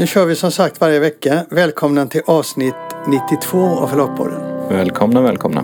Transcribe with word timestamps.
nu 0.00 0.06
kör 0.06 0.26
vi 0.26 0.36
som 0.36 0.50
sagt 0.50 0.80
varje 0.80 1.00
vecka. 1.00 1.46
Välkomna 1.50 2.06
till 2.06 2.22
avsnitt 2.26 2.74
92 3.06 3.58
av 3.58 3.88
Förlagspodden. 3.88 4.68
Välkomna, 4.68 5.22
välkomna. 5.22 5.62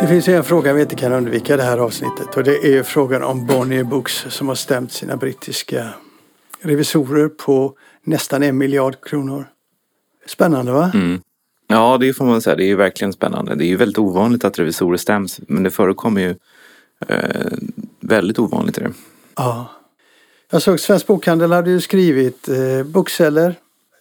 Det 0.00 0.06
finns 0.08 0.28
en 0.28 0.44
fråga 0.44 0.72
vi 0.72 0.82
inte 0.82 0.96
kan 0.96 1.12
undvika 1.12 1.54
i 1.54 1.56
det 1.56 1.62
här 1.62 1.78
avsnittet 1.78 2.36
och 2.36 2.44
det 2.44 2.76
är 2.76 2.82
frågan 2.82 3.22
om 3.22 3.46
Bonnier 3.46 3.84
Books 3.84 4.26
som 4.28 4.48
har 4.48 4.54
stämt 4.54 4.92
sina 4.92 5.16
brittiska 5.16 5.88
revisorer 6.60 7.28
på 7.28 7.76
nästan 8.04 8.42
en 8.42 8.58
miljard 8.58 9.04
kronor. 9.04 9.46
Spännande 10.26 10.72
va? 10.72 10.90
Mm. 10.94 11.20
Ja, 11.66 11.98
det 12.00 12.12
får 12.12 12.24
man 12.24 12.42
säga. 12.42 12.56
Det 12.56 12.70
är 12.70 12.76
verkligen 12.76 13.12
spännande. 13.12 13.54
Det 13.54 13.64
är 13.64 13.68
ju 13.68 13.76
väldigt 13.76 13.98
ovanligt 13.98 14.44
att 14.44 14.58
revisorer 14.58 14.96
stäms, 14.96 15.40
men 15.48 15.62
det 15.62 15.70
förekommer 15.70 16.20
ju 16.20 16.34
eh, 17.08 17.52
väldigt 18.00 18.38
ovanligt. 18.38 18.78
Är 18.78 18.82
det. 18.82 18.92
Ja. 19.36 19.66
Jag 20.50 20.62
såg 20.62 20.80
Svensk 20.80 21.06
Bokhandel 21.06 21.52
hade 21.52 21.70
ju 21.70 21.80
skrivit 21.80 22.48
eh, 22.48 22.82
Bookseller 22.84 23.54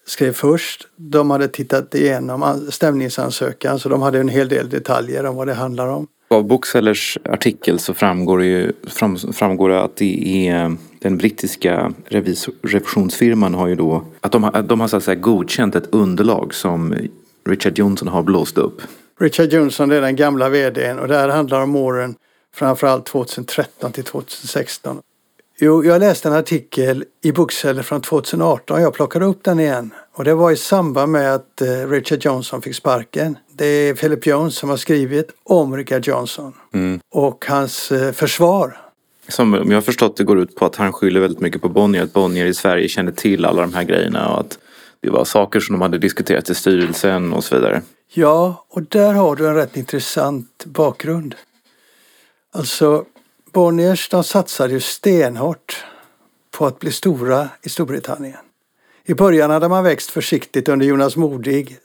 skrev 0.05 0.34
först. 0.34 0.88
De 0.95 1.31
hade 1.31 1.48
tittat 1.48 1.95
igenom 1.95 2.67
stämningsansökan 2.70 3.80
så 3.80 3.90
de 3.90 4.02
hade 4.02 4.20
en 4.20 4.30
hel 4.30 4.49
del 4.49 4.70
detaljer 4.70 5.26
om 5.26 5.35
vad 5.35 5.48
det 5.48 5.54
handlar 5.54 5.88
om. 5.88 6.07
Av 6.27 6.44
Booksellers 6.44 7.17
artikel 7.23 7.80
så 7.80 7.94
framgår 7.94 8.40
det, 8.40 8.45
ju, 8.45 8.71
fram, 8.88 9.17
framgår 9.17 9.70
det 9.70 9.81
att 9.81 9.95
det 9.95 10.48
är 10.48 10.76
den 10.99 11.17
brittiska 11.17 11.93
revisor, 12.05 12.54
revisionsfirman 12.62 13.54
har 13.54 13.68
ju 13.68 13.76
då 13.76 14.05
att 14.21 14.32
de 14.32 14.43
har, 14.43 14.62
de 14.62 14.79
har 14.79 14.88
så 14.88 14.98
att 14.98 15.04
säga 15.04 15.16
godkänt 15.16 15.76
ett 15.76 15.88
underlag 15.91 16.54
som 16.54 16.95
Richard 17.45 17.79
Johnson 17.79 18.07
har 18.07 18.24
blåst 18.24 18.57
upp. 18.57 18.82
Richard 19.20 19.54
Johnson 19.54 19.91
är 19.91 20.02
den 20.02 20.15
gamla 20.15 20.49
vdn 20.49 20.99
och 20.99 21.07
det 21.07 21.15
här 21.15 21.29
handlar 21.29 21.62
om 21.62 21.76
åren 21.76 22.15
framförallt 22.55 23.05
2013 23.05 23.91
till 23.91 24.04
2016. 24.04 25.02
Jo, 25.60 25.85
jag 25.85 25.99
läste 25.99 26.27
en 26.27 26.35
artikel 26.35 27.05
i 27.24 27.32
Bookseller 27.32 27.84
från 27.84 28.02
2018. 28.02 28.82
Jag 28.82 28.94
plockade 28.94 29.26
upp 29.26 29.44
den 29.44 29.60
igen. 29.60 29.93
Och 30.13 30.24
det 30.24 30.34
var 30.34 30.52
i 30.52 30.55
samband 30.55 31.12
med 31.12 31.35
att 31.35 31.62
eh, 31.62 31.90
Richard 31.90 32.26
Johnson 32.26 32.62
fick 32.62 32.76
sparken. 32.76 33.38
Det 33.54 33.66
är 33.66 33.93
Philip 33.93 34.27
Jones 34.27 34.55
som 34.55 34.70
har 34.70 34.77
skrivit 34.77 35.30
om 35.43 35.77
Richard 35.77 36.08
Johnson 36.08 36.54
mm. 36.74 36.99
och 37.10 37.46
hans 37.48 37.91
eh, 37.91 38.12
försvar. 38.12 38.77
Som 39.27 39.54
om 39.54 39.71
jag 39.71 39.77
har 39.77 39.82
förstått 39.82 40.18
det 40.18 40.24
går 40.24 40.40
ut 40.40 40.55
på 40.55 40.66
att 40.66 40.76
han 40.76 40.93
skyller 40.93 41.20
väldigt 41.20 41.40
mycket 41.40 41.62
på 41.62 41.70
Bonnier. 41.70 42.04
Att 42.04 42.13
Bonnier 42.13 42.46
i 42.46 42.54
Sverige 42.54 42.88
kände 42.88 43.12
till 43.12 43.46
alla 43.46 43.62
de 43.62 43.74
här 43.74 43.84
grejerna 43.84 44.34
och 44.34 44.40
att 44.40 44.60
det 45.02 45.10
var 45.10 45.26
saker 45.26 45.60
som 45.60 45.74
de 45.74 45.82
hade 45.82 45.98
diskuterat 45.98 46.49
i 46.49 46.55
styrelsen 46.55 47.34
och 47.34 47.43
så 47.43 47.55
vidare. 47.55 47.82
Ja, 48.13 48.65
och 48.70 48.84
där 48.84 49.13
har 49.13 49.36
du 49.36 49.48
en 49.48 49.55
rätt 49.55 49.77
intressant 49.77 50.65
bakgrund. 50.65 51.36
Alltså, 52.54 53.05
Bonniers 53.54 54.10
de 54.10 54.24
satsade 54.24 54.74
ju 54.74 54.80
stenhårt 54.80 55.85
på 56.52 56.66
att 56.66 56.80
bli 56.80 56.91
stora 56.91 57.49
i 57.63 57.70
Storbritannien. 57.70 58.38
I 59.05 59.13
början 59.13 59.52
hade 59.52 59.70
man 59.70 59.84
växt 59.84 60.12
försiktigt 60.12 60.70
under 60.70 60.85
Jonas 60.85 61.16
Modig. 61.16 61.77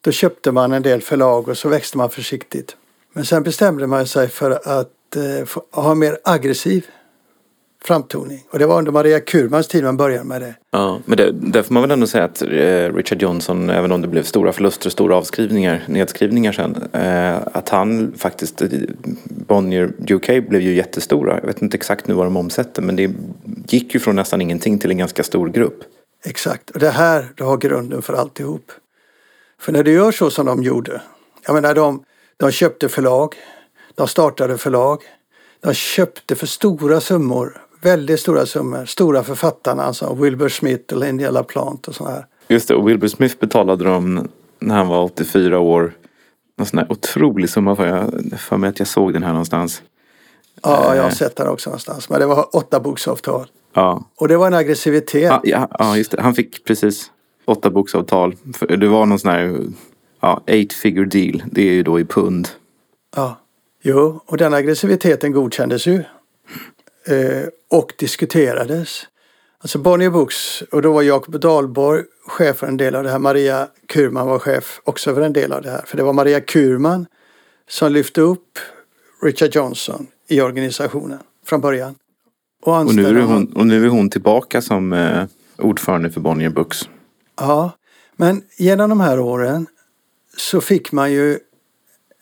Då 0.00 0.10
köpte 0.10 0.52
man 0.52 0.72
en 0.72 0.82
del 0.82 1.02
förlag 1.02 1.48
och 1.48 1.58
så 1.58 1.68
växte 1.68 1.98
man 1.98 2.10
försiktigt. 2.10 2.76
Men 3.12 3.24
sen 3.24 3.42
bestämde 3.42 3.86
man 3.86 4.06
sig 4.06 4.28
för 4.28 4.50
att 4.50 5.16
eh, 5.16 5.62
ha 5.82 5.92
en 5.92 5.98
mer 5.98 6.18
aggressiv 6.24 6.86
framtoning. 7.86 8.44
Och 8.50 8.58
det 8.58 8.66
var 8.66 8.78
under 8.78 8.92
Maria 8.92 9.20
Kurmans 9.20 9.68
tid 9.68 9.84
man 9.84 9.96
började 9.96 10.24
med 10.24 10.40
det. 10.40 10.54
Ja, 10.70 11.00
men 11.04 11.16
det, 11.16 11.32
där 11.32 11.62
får 11.62 11.74
man 11.74 11.82
väl 11.82 11.90
ändå 11.90 12.06
säga 12.06 12.24
att 12.24 12.42
eh, 12.42 12.48
Richard 12.94 13.22
Johnson, 13.22 13.70
även 13.70 13.92
om 13.92 14.02
det 14.02 14.08
blev 14.08 14.22
stora 14.22 14.52
förluster 14.52 14.88
och 14.88 14.92
stora 14.92 15.16
avskrivningar, 15.16 15.82
nedskrivningar 15.88 16.52
sen, 16.52 16.76
eh, 16.92 17.36
att 17.52 17.68
han 17.68 18.12
faktiskt, 18.16 18.62
eh, 18.62 18.68
Bonnier 19.24 19.92
UK 20.10 20.48
blev 20.48 20.62
ju 20.62 20.74
jättestora. 20.74 21.38
Jag 21.40 21.46
vet 21.46 21.62
inte 21.62 21.76
exakt 21.76 22.08
nu 22.08 22.14
vad 22.14 22.26
de 22.26 22.36
omsätter, 22.36 22.82
men 22.82 22.96
det 22.96 23.10
gick 23.68 23.94
ju 23.94 24.00
från 24.00 24.16
nästan 24.16 24.40
ingenting 24.40 24.78
till 24.78 24.90
en 24.90 24.98
ganska 24.98 25.22
stor 25.22 25.48
grupp. 25.48 25.78
Exakt, 26.24 26.70
och 26.70 26.80
det 26.80 26.90
här 26.90 27.32
det 27.36 27.44
har 27.44 27.56
grunden 27.56 28.02
för 28.02 28.14
alltihop. 28.14 28.72
För 29.60 29.72
när 29.72 29.82
du 29.82 29.92
gör 29.92 30.12
så 30.12 30.30
som 30.30 30.46
de 30.46 30.62
gjorde, 30.62 31.00
jag 31.46 31.54
menar 31.54 31.74
de, 31.74 32.04
de 32.36 32.50
köpte 32.50 32.88
förlag, 32.88 33.34
de 33.94 34.08
startade 34.08 34.58
förlag, 34.58 35.02
de 35.60 35.74
köpte 35.74 36.36
för 36.36 36.46
stora 36.46 37.00
summor 37.00 37.65
väldigt 37.86 38.20
stora 38.20 38.46
summor. 38.46 38.84
Stora 38.84 39.22
författarna, 39.22 39.82
alltså 39.82 40.14
Wilbur 40.14 40.48
Smith 40.48 40.94
och 40.94 41.00
Lindy 41.00 41.30
LaPlante 41.30 41.90
och 41.90 41.94
sådana 41.94 42.14
här. 42.14 42.26
Just 42.48 42.68
det, 42.68 42.74
och 42.74 42.88
Wilbur 42.88 43.08
Smith 43.08 43.36
betalade 43.40 43.84
dem 43.84 44.28
när 44.58 44.74
han 44.74 44.88
var 44.88 45.04
84 45.04 45.58
år. 45.58 45.92
En 46.58 46.66
sån 46.66 46.78
här 46.78 46.92
otrolig 46.92 47.50
summa 47.50 47.76
för 47.76 47.86
jag 47.86 48.40
för 48.40 48.56
mig 48.56 48.70
att 48.70 48.78
jag 48.78 48.88
såg 48.88 49.12
den 49.12 49.22
här 49.22 49.30
någonstans. 49.30 49.82
Ja, 50.62 50.94
jag 50.94 51.02
har 51.02 51.10
eh. 51.10 51.14
sett 51.14 51.36
den 51.36 51.48
också 51.48 51.70
någonstans. 51.70 52.08
Men 52.08 52.20
det 52.20 52.26
var 52.26 52.56
åtta 52.56 52.80
boksavtal. 52.80 53.46
Ja. 53.74 54.04
Och 54.16 54.28
det 54.28 54.36
var 54.36 54.46
en 54.46 54.54
aggressivitet. 54.54 55.22
Ja, 55.22 55.40
ja, 55.44 55.68
ja 55.78 55.96
just 55.96 56.10
det. 56.10 56.22
Han 56.22 56.34
fick 56.34 56.64
precis 56.64 57.10
åtta 57.44 57.70
boksavtal. 57.70 58.36
Det 58.78 58.88
var 58.88 59.06
någon 59.06 59.18
sån 59.18 59.30
här 59.30 59.58
ja, 60.20 60.42
eight 60.46 60.72
figure 60.72 61.06
deal. 61.06 61.42
Det 61.52 61.68
är 61.68 61.72
ju 61.72 61.82
då 61.82 62.00
i 62.00 62.04
pund. 62.04 62.48
Ja, 63.16 63.36
jo, 63.82 64.20
och 64.26 64.36
den 64.36 64.54
aggressiviteten 64.54 65.32
godkändes 65.32 65.86
ju 65.86 66.04
och 67.70 67.92
diskuterades. 67.98 69.06
Alltså 69.58 69.78
Bonnier 69.78 70.10
Books 70.10 70.62
och 70.62 70.82
då 70.82 70.92
var 70.92 71.02
Jakob 71.02 71.40
Dahlborg 71.40 72.04
chef 72.26 72.56
för 72.56 72.66
en 72.66 72.76
del 72.76 72.94
av 72.94 73.04
det 73.04 73.10
här. 73.10 73.18
Maria 73.18 73.68
Kurman 73.88 74.26
var 74.26 74.38
chef 74.38 74.80
också 74.84 75.14
för 75.14 75.20
en 75.20 75.32
del 75.32 75.52
av 75.52 75.62
det 75.62 75.70
här. 75.70 75.84
För 75.86 75.96
det 75.96 76.02
var 76.02 76.12
Maria 76.12 76.40
Kurman 76.40 77.06
som 77.68 77.92
lyfte 77.92 78.20
upp 78.20 78.58
Richard 79.22 79.54
Johnson 79.54 80.06
i 80.28 80.40
organisationen 80.40 81.18
från 81.46 81.60
början. 81.60 81.94
Och, 82.62 82.76
och, 82.76 82.94
nu, 82.94 83.06
är 83.06 83.22
hon, 83.22 83.52
och 83.52 83.66
nu 83.66 83.84
är 83.84 83.88
hon 83.88 84.10
tillbaka 84.10 84.62
som 84.62 84.92
eh, 84.92 85.24
ordförande 85.58 86.10
för 86.10 86.20
Bonnier 86.20 86.50
Books. 86.50 86.88
Ja, 87.36 87.70
men 88.16 88.42
genom 88.56 88.90
de 88.90 89.00
här 89.00 89.20
åren 89.20 89.66
så 90.36 90.60
fick 90.60 90.92
man 90.92 91.12
ju 91.12 91.38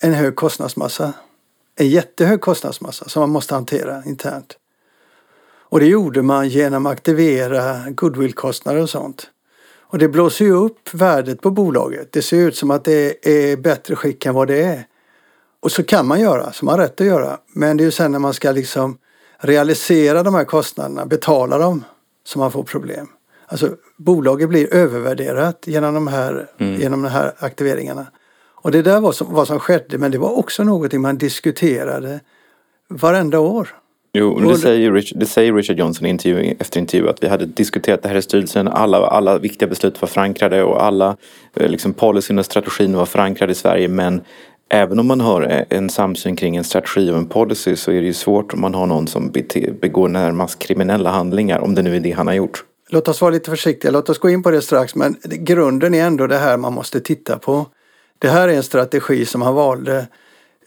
en 0.01 0.13
hög 0.13 0.37
kostnadsmassa. 0.37 1.13
En 1.77 1.89
jättehög 1.89 2.41
kostnadsmassa 2.41 3.09
som 3.09 3.21
man 3.21 3.31
måste 3.31 3.55
hantera 3.55 4.03
internt. 4.07 4.57
Och 5.75 5.81
det 5.81 5.87
gjorde 5.87 6.23
man 6.23 6.49
genom 6.49 6.87
att 6.87 6.93
aktivera 6.93 7.91
goodwillkostnader 7.91 8.83
och 8.83 8.91
sånt. 8.91 9.31
Och 9.81 9.99
det 9.99 10.09
blåser 10.09 10.45
ju 10.45 10.53
upp 10.53 10.95
värdet 10.95 11.41
på 11.41 11.51
bolaget. 11.51 12.13
Det 12.13 12.23
ser 12.23 12.37
ut 12.37 12.57
som 12.57 12.71
att 12.71 12.85
det 12.85 13.29
är 13.29 13.57
bättre 13.57 13.97
skick 13.97 14.27
än 14.27 14.35
vad 14.35 14.49
det 14.49 14.63
är. 14.63 14.87
Och 15.61 15.73
så 15.73 15.83
kan 15.83 16.07
man 16.07 16.21
göra, 16.21 16.53
som 16.53 16.67
man 16.67 16.79
har 16.79 16.87
rätt 16.87 17.01
att 17.01 17.07
göra. 17.07 17.39
Men 17.53 17.77
det 17.77 17.83
är 17.83 17.85
ju 17.85 17.91
sen 17.91 18.13
när 18.13 18.19
man 18.19 18.35
ska 18.35 18.51
liksom 18.51 18.99
realisera 19.39 20.23
de 20.23 20.35
här 20.35 20.45
kostnaderna, 20.45 21.07
betala 21.07 21.59
dem, 21.59 21.85
som 22.25 22.41
man 22.41 22.53
får 22.53 22.63
problem. 22.63 23.09
Alltså 23.47 23.77
bolaget 23.97 24.49
blir 24.49 24.75
övervärderat 24.75 25.63
genom 25.67 25.95
de 25.95 26.07
här, 26.07 26.51
mm. 26.59 26.81
genom 26.81 27.03
de 27.03 27.09
här 27.09 27.35
aktiveringarna. 27.39 28.07
Och 28.47 28.71
det 28.71 28.83
där 28.83 29.01
var 29.01 29.13
som, 29.13 29.35
vad 29.35 29.47
som 29.47 29.61
skedde 29.61 29.99
men 29.99 30.11
det 30.11 30.19
var 30.19 30.39
också 30.39 30.65
någonting 30.65 31.01
man 31.01 31.19
diskuterade 31.19 32.21
varenda 32.89 33.41
år. 33.41 33.69
Jo, 34.17 34.39
det 34.41 34.57
säger, 34.57 34.93
Richard, 34.93 35.19
det 35.19 35.27
säger 35.27 35.53
Richard 35.53 35.79
Johnson 35.79 36.07
i 36.07 36.11
intervju, 36.11 36.55
efter 36.59 36.81
intervju 36.81 37.09
att 37.09 37.23
vi 37.23 37.29
hade 37.29 37.47
diskuterat 37.47 38.03
det 38.03 38.09
här 38.09 38.17
i 38.17 38.23
styrelsen. 38.23 38.69
Alla, 38.69 38.99
alla 38.99 39.39
viktiga 39.39 39.69
beslut 39.69 40.01
var 40.03 40.09
förankrade 40.09 40.63
och 40.63 40.85
alla 40.85 41.17
eh, 41.57 41.69
liksom, 41.69 41.93
policyn 41.93 42.39
och 42.39 42.45
strategin 42.45 42.97
var 42.97 43.07
förankrade 43.07 43.53
i 43.53 43.55
Sverige. 43.55 43.89
Men 43.89 44.21
även 44.69 44.99
om 44.99 45.07
man 45.07 45.21
har 45.21 45.65
en 45.71 45.91
samsyn 45.91 46.37
kring 46.37 46.57
en 46.57 46.65
strategi 46.65 47.11
och 47.11 47.17
en 47.17 47.27
policy 47.27 47.77
så 47.77 47.91
är 47.91 48.01
det 48.01 48.07
ju 48.07 48.13
svårt 48.13 48.55
om 48.55 48.61
man 48.61 48.75
har 48.75 48.87
någon 48.87 49.07
som 49.07 49.33
begår 49.81 50.09
närmast 50.09 50.59
kriminella 50.59 51.11
handlingar. 51.11 51.59
Om 51.59 51.75
det 51.75 51.83
nu 51.83 51.97
är 51.97 52.01
det 52.01 52.11
han 52.11 52.27
har 52.27 52.35
gjort. 52.35 52.65
Låt 52.89 53.09
oss 53.09 53.21
vara 53.21 53.31
lite 53.31 53.51
försiktiga. 53.51 53.91
Låt 53.91 54.09
oss 54.09 54.19
gå 54.19 54.31
in 54.31 54.43
på 54.43 54.51
det 54.51 54.63
strax. 54.63 54.95
Men 54.95 55.17
grunden 55.25 55.95
är 55.95 56.07
ändå 56.07 56.27
det 56.27 56.39
här 56.39 56.57
man 56.57 56.73
måste 56.73 57.01
titta 57.01 57.39
på. 57.39 57.67
Det 58.19 58.29
här 58.29 58.49
är 58.49 58.53
en 58.53 58.63
strategi 58.63 59.27
som 59.27 59.43
han 59.43 59.55
valde 59.55 60.07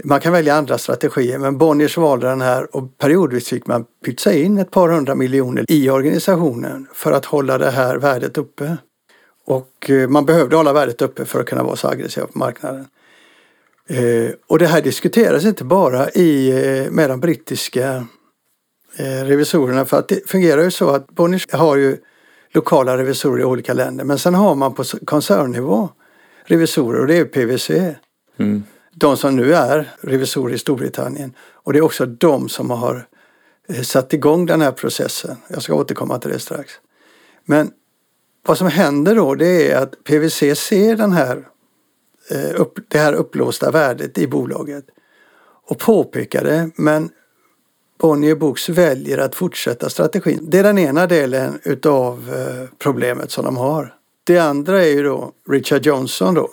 man 0.03 0.19
kan 0.19 0.33
välja 0.33 0.55
andra 0.55 0.77
strategier 0.77 1.37
men 1.37 1.57
Bonniers 1.57 1.97
valde 1.97 2.27
den 2.27 2.41
här 2.41 2.75
och 2.75 2.97
periodvis 2.97 3.47
fick 3.47 3.67
man 3.67 3.85
pytsa 4.05 4.33
in 4.33 4.57
ett 4.57 4.71
par 4.71 4.89
hundra 4.89 5.15
miljoner 5.15 5.65
i 5.67 5.89
organisationen 5.89 6.87
för 6.93 7.11
att 7.11 7.25
hålla 7.25 7.57
det 7.57 7.71
här 7.71 7.97
värdet 7.97 8.37
uppe. 8.37 8.77
Och 9.45 9.89
eh, 9.89 10.09
man 10.09 10.25
behövde 10.25 10.55
hålla 10.55 10.73
värdet 10.73 11.01
uppe 11.01 11.25
för 11.25 11.39
att 11.39 11.45
kunna 11.45 11.63
vara 11.63 11.75
så 11.75 11.87
aggressiv 11.87 12.21
på 12.21 12.39
marknaden. 12.39 12.87
Eh, 13.89 14.31
och 14.47 14.59
det 14.59 14.67
här 14.67 14.81
diskuteras 14.81 15.45
inte 15.45 15.63
bara 15.63 16.09
i, 16.09 16.49
eh, 16.49 16.91
med 16.91 17.09
de 17.09 17.19
brittiska 17.19 18.05
revisorerna 18.99 19.85
för 19.85 19.99
att 19.99 20.07
det 20.07 20.29
fungerar 20.29 20.63
ju 20.63 20.71
så 20.71 20.89
att 20.89 21.07
Bonniers 21.07 21.47
har 21.51 21.75
ju 21.75 21.97
lokala 22.53 22.97
revisorer 22.97 23.41
i 23.41 23.45
olika 23.45 23.73
länder 23.73 24.05
men 24.05 24.19
sen 24.19 24.33
har 24.33 24.55
man 24.55 24.73
på 24.73 24.83
koncernnivå 24.83 25.89
revisorer 26.45 26.99
och 26.99 27.07
det 27.07 27.17
är 27.17 27.25
PVC. 27.25 27.69
Mm 28.37 28.63
de 28.99 29.17
som 29.17 29.35
nu 29.35 29.53
är 29.53 29.91
revisorer 30.01 30.53
i 30.53 30.57
Storbritannien. 30.57 31.33
Och 31.53 31.73
det 31.73 31.79
är 31.79 31.83
också 31.83 32.05
de 32.05 32.49
som 32.49 32.69
har 32.69 33.07
eh, 33.67 33.81
satt 33.81 34.13
igång 34.13 34.45
den 34.45 34.61
här 34.61 34.71
processen. 34.71 35.37
Jag 35.47 35.61
ska 35.61 35.73
återkomma 35.73 36.19
till 36.19 36.31
det 36.31 36.39
strax. 36.39 36.73
Men 37.45 37.71
vad 38.47 38.57
som 38.57 38.67
händer 38.67 39.15
då 39.15 39.35
det 39.35 39.71
är 39.71 39.81
att 39.81 40.03
PWC 40.03 40.55
ser 40.55 40.95
den 40.95 41.11
här, 41.11 41.47
eh, 42.31 42.61
upp, 42.61 42.79
det 42.87 42.97
här 42.97 43.13
upplåsta 43.13 43.71
värdet 43.71 44.17
i 44.17 44.27
bolaget 44.27 44.85
och 45.69 45.79
påpekar 45.79 46.43
det 46.43 46.69
men 46.75 47.09
Bonnier 47.99 48.35
Books 48.35 48.69
väljer 48.69 49.17
att 49.17 49.35
fortsätta 49.35 49.89
strategin. 49.89 50.47
Det 50.49 50.59
är 50.59 50.63
den 50.63 50.77
ena 50.77 51.07
delen 51.07 51.59
utav 51.63 52.33
eh, 52.33 52.69
problemet 52.77 53.31
som 53.31 53.45
de 53.45 53.57
har. 53.57 53.93
Det 54.23 54.37
andra 54.37 54.83
är 54.83 54.89
ju 54.89 55.03
då 55.03 55.31
Richard 55.49 55.85
Johnson 55.85 56.33
då. 56.33 56.49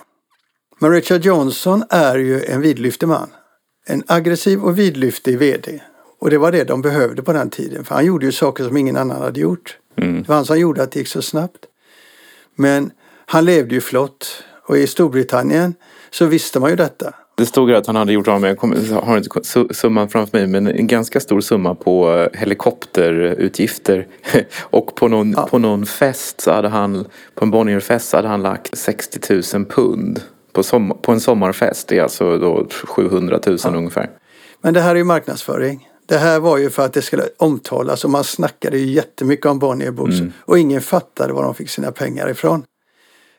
Men 0.84 0.92
Richard 0.92 1.24
Johnson 1.24 1.84
är 1.90 2.18
ju 2.18 2.44
en 2.44 2.60
vidlyftig 2.60 3.08
man. 3.08 3.28
En 3.86 4.02
aggressiv 4.06 4.64
och 4.64 4.78
vidlyftig 4.78 5.38
VD. 5.38 5.80
Och 6.20 6.30
det 6.30 6.38
var 6.38 6.52
det 6.52 6.64
de 6.64 6.82
behövde 6.82 7.22
på 7.22 7.32
den 7.32 7.50
tiden. 7.50 7.84
För 7.84 7.94
han 7.94 8.06
gjorde 8.06 8.26
ju 8.26 8.32
saker 8.32 8.64
som 8.64 8.76
ingen 8.76 8.96
annan 8.96 9.22
hade 9.22 9.40
gjort. 9.40 9.78
Mm. 9.98 10.22
Det 10.22 10.28
var 10.28 10.36
han 10.36 10.44
som 10.44 10.58
gjorde 10.58 10.82
att 10.82 10.92
det 10.92 10.98
gick 10.98 11.08
så 11.08 11.22
snabbt. 11.22 11.58
Men 12.56 12.90
han 13.26 13.44
levde 13.44 13.74
ju 13.74 13.80
flott. 13.80 14.44
Och 14.66 14.78
i 14.78 14.86
Storbritannien 14.86 15.74
så 16.10 16.26
visste 16.26 16.60
man 16.60 16.70
ju 16.70 16.76
detta. 16.76 17.14
Det 17.36 17.46
stod 17.46 17.72
att 17.72 17.86
han 17.86 17.96
hade 17.96 18.12
gjort 18.12 18.28
av 18.28 18.40
med, 18.40 18.50
jag 18.50 18.58
kommer, 18.58 19.00
har 19.02 19.16
inte 19.16 19.74
summan 19.74 20.08
framför 20.08 20.38
mig, 20.38 20.46
men 20.46 20.66
en 20.66 20.86
ganska 20.86 21.20
stor 21.20 21.40
summa 21.40 21.74
på 21.74 22.12
eh, 22.12 22.40
helikopterutgifter. 22.40 24.06
Och 24.60 24.94
på 24.94 25.08
någon, 25.08 25.32
ja. 25.32 25.46
på 25.46 25.58
någon 25.58 25.86
fest 25.86 26.40
så 26.40 26.52
hade 26.52 26.68
han, 26.68 27.06
på 27.34 27.44
en 27.44 27.50
Bonnierfest 27.50 28.08
så 28.08 28.16
hade 28.16 28.28
han 28.28 28.42
lagt 28.42 28.78
60 28.78 29.34
000 29.54 29.64
pund. 29.64 30.20
På, 30.54 30.62
som, 30.62 30.98
på 31.02 31.12
en 31.12 31.20
sommarfest, 31.20 31.88
det 31.88 31.98
är 31.98 32.02
alltså 32.02 32.38
då 32.38 32.66
700 32.84 33.40
000 33.46 33.58
ja. 33.64 33.70
ungefär. 33.70 34.10
Men 34.60 34.74
det 34.74 34.80
här 34.80 34.90
är 34.90 34.94
ju 34.94 35.04
marknadsföring. 35.04 35.88
Det 36.06 36.18
här 36.18 36.40
var 36.40 36.58
ju 36.58 36.70
för 36.70 36.84
att 36.84 36.92
det 36.92 37.02
skulle 37.02 37.22
omtalas 37.36 38.04
och 38.04 38.10
man 38.10 38.24
snackade 38.24 38.78
ju 38.78 38.86
jättemycket 38.86 39.46
om 39.46 39.58
Bonnier 39.58 39.90
Books. 39.90 40.20
Mm. 40.20 40.32
Och 40.40 40.58
ingen 40.58 40.80
fattade 40.80 41.32
var 41.32 41.42
de 41.42 41.54
fick 41.54 41.70
sina 41.70 41.92
pengar 41.92 42.30
ifrån. 42.30 42.62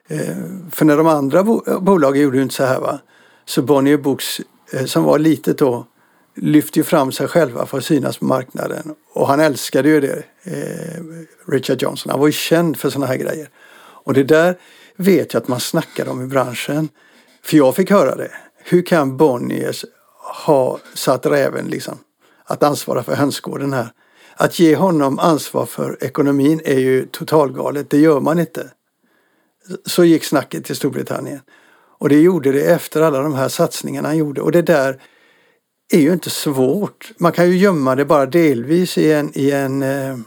Eh, 0.07 0.35
för 0.71 0.85
när 0.85 0.97
de 0.97 1.07
andra 1.07 1.43
bo 1.43 1.79
bolagen 1.79 2.21
gjorde 2.21 2.41
inte 2.41 2.55
så 2.55 2.63
här 2.63 2.79
va. 2.79 2.99
Så 3.45 3.61
Bonnier 3.61 3.97
Books 3.97 4.41
eh, 4.73 4.85
som 4.85 5.03
var 5.03 5.19
litet 5.19 5.57
då 5.57 5.87
lyfte 6.35 6.79
ju 6.79 6.83
fram 6.83 7.11
sig 7.11 7.27
själva 7.27 7.65
för 7.65 7.77
att 7.77 7.85
synas 7.85 8.17
på 8.17 8.25
marknaden. 8.25 8.95
Och 9.13 9.27
han 9.27 9.39
älskade 9.39 9.89
ju 9.89 10.01
det, 10.01 10.23
eh, 10.43 11.03
Richard 11.47 11.81
Johnson. 11.81 12.09
Han 12.09 12.19
var 12.19 12.27
ju 12.27 12.33
känd 12.33 12.77
för 12.77 12.89
sådana 12.89 13.07
här 13.07 13.17
grejer. 13.17 13.49
Och 13.77 14.13
det 14.13 14.23
där 14.23 14.57
vet 14.95 15.33
jag 15.33 15.41
att 15.41 15.47
man 15.47 15.59
snackade 15.59 16.09
om 16.09 16.23
i 16.23 16.27
branschen. 16.27 16.89
För 17.43 17.57
jag 17.57 17.75
fick 17.75 17.91
höra 17.91 18.15
det. 18.15 18.31
Hur 18.63 18.81
kan 18.81 19.17
Bonniers 19.17 19.85
ha 20.45 20.79
satt 20.93 21.25
räven 21.25 21.67
liksom 21.67 21.97
att 22.43 22.63
ansvara 22.63 23.03
för 23.03 23.15
hönsgården 23.15 23.73
här? 23.73 23.87
Att 24.35 24.59
ge 24.59 24.75
honom 24.75 25.19
ansvar 25.19 25.65
för 25.65 26.03
ekonomin 26.03 26.61
är 26.65 26.79
ju 26.79 27.05
totalgalet. 27.05 27.89
Det 27.89 27.97
gör 27.97 28.19
man 28.19 28.39
inte. 28.39 28.71
Så 29.85 30.03
gick 30.03 30.23
snacket 30.23 30.65
till 30.65 30.75
Storbritannien. 30.75 31.41
Och 31.97 32.09
det 32.09 32.21
gjorde 32.21 32.51
det 32.51 32.61
efter 32.61 33.01
alla 33.01 33.21
de 33.21 33.33
här 33.33 33.47
satsningarna 33.47 34.07
han 34.07 34.17
gjorde. 34.17 34.41
Och 34.41 34.51
det 34.51 34.61
där 34.61 35.01
är 35.93 35.99
ju 35.99 36.13
inte 36.13 36.29
svårt. 36.29 37.11
Man 37.17 37.31
kan 37.31 37.49
ju 37.49 37.57
gömma 37.57 37.95
det 37.95 38.05
bara 38.05 38.25
delvis 38.25 38.97
i 38.97 39.11
en, 39.11 39.31
i 39.33 39.51
en, 39.51 39.83
eh, 39.83 40.17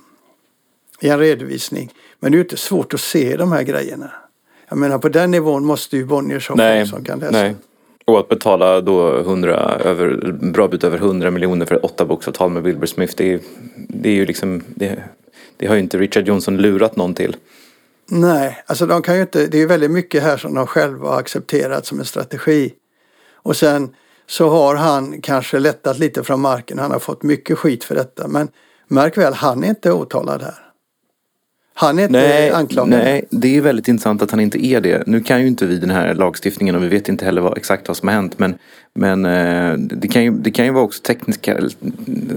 i 1.01 1.09
en 1.09 1.19
redovisning. 1.19 1.93
Men 2.21 2.33
det 2.33 2.37
är 2.37 2.39
ju 2.39 2.45
inte 2.45 2.57
svårt 2.57 2.95
att 2.95 3.01
se 3.01 3.37
de 3.37 3.53
här 3.53 3.63
grejerna. 3.63 4.13
Jag 4.69 4.79
menar 4.79 4.99
på 4.99 5.09
den 5.09 5.31
nivån 5.31 5.65
måste 5.65 5.97
ju 5.97 6.05
Bonniers 6.05 6.49
ha 6.49 6.57
folk 6.57 6.91
som 6.91 7.05
kan 7.05 7.19
läsa. 7.19 7.33
Nej. 7.33 7.55
Och 8.05 8.19
att 8.19 8.29
betala 8.29 8.81
då 8.81 9.19
100, 9.19 9.57
över, 9.85 10.33
bra 10.53 10.69
bit 10.69 10.85
över 10.85 10.99
100 10.99 11.31
miljoner 11.31 11.67
för 11.67 11.75
ett 11.75 11.85
åttaboksavtal 11.85 12.51
med 12.51 12.63
Wilbur 12.63 12.87
Smith. 12.87 13.15
Det 13.17 13.33
är, 13.33 13.41
det 13.77 14.09
är 14.09 14.15
ju 14.15 14.27
liksom, 14.27 14.63
det, 14.69 15.03
det 15.57 15.67
har 15.67 15.75
ju 15.75 15.81
inte 15.81 15.99
Richard 15.99 16.29
Johnson 16.29 16.57
lurat 16.57 16.97
någon 16.97 17.15
till. 17.15 17.37
Nej, 18.11 18.63
alltså 18.67 18.87
de 18.87 19.03
kan 19.03 19.15
ju 19.15 19.21
inte, 19.21 19.47
det 19.47 19.63
är 19.63 19.67
väldigt 19.67 19.91
mycket 19.91 20.23
här 20.23 20.37
som 20.37 20.55
de 20.55 20.67
själva 20.67 21.09
har 21.09 21.19
accepterat 21.19 21.87
som 21.87 21.99
en 21.99 22.05
strategi. 22.05 22.73
Och 23.33 23.57
sen 23.57 23.95
så 24.27 24.49
har 24.49 24.75
han 24.75 25.21
kanske 25.21 25.59
lättat 25.59 25.99
lite 25.99 26.25
från 26.25 26.41
marken, 26.41 26.79
han 26.79 26.91
har 26.91 26.99
fått 26.99 27.23
mycket 27.23 27.59
skit 27.59 27.85
för 27.85 27.95
detta. 27.95 28.29
Men 28.29 28.49
märk 28.89 29.19
väl, 29.19 29.35
han 29.35 29.65
är 29.65 29.69
inte 29.69 29.93
åtalad 29.93 30.43
här. 30.43 30.68
Han 31.81 31.99
är 31.99 32.03
inte 32.03 32.13
nej, 32.13 32.51
anklagad. 32.51 32.89
Nej, 32.89 33.25
det 33.31 33.57
är 33.57 33.61
väldigt 33.61 33.89
intressant 33.89 34.23
att 34.23 34.31
han 34.31 34.41
inte 34.41 34.67
är 34.67 34.81
det. 34.81 35.07
Nu 35.07 35.21
kan 35.21 35.41
ju 35.41 35.47
inte 35.47 35.67
vi 35.67 35.79
den 35.79 35.91
här 35.91 36.15
lagstiftningen 36.15 36.75
och 36.75 36.83
vi 36.83 36.89
vet 36.89 37.09
inte 37.09 37.25
heller 37.25 37.41
vad, 37.41 37.59
exakt 37.59 37.89
vad 37.89 37.97
som 37.97 38.09
har 38.09 38.15
hänt. 38.15 38.39
Men, 38.39 38.55
men 38.95 39.27
eh, 39.27 39.73
det, 39.79 40.09
kan 40.09 40.25
ju, 40.25 40.31
det 40.31 40.51
kan 40.51 40.65
ju 40.65 40.73
vara 40.73 40.85
också 40.85 41.03
tekniska... 41.03 41.59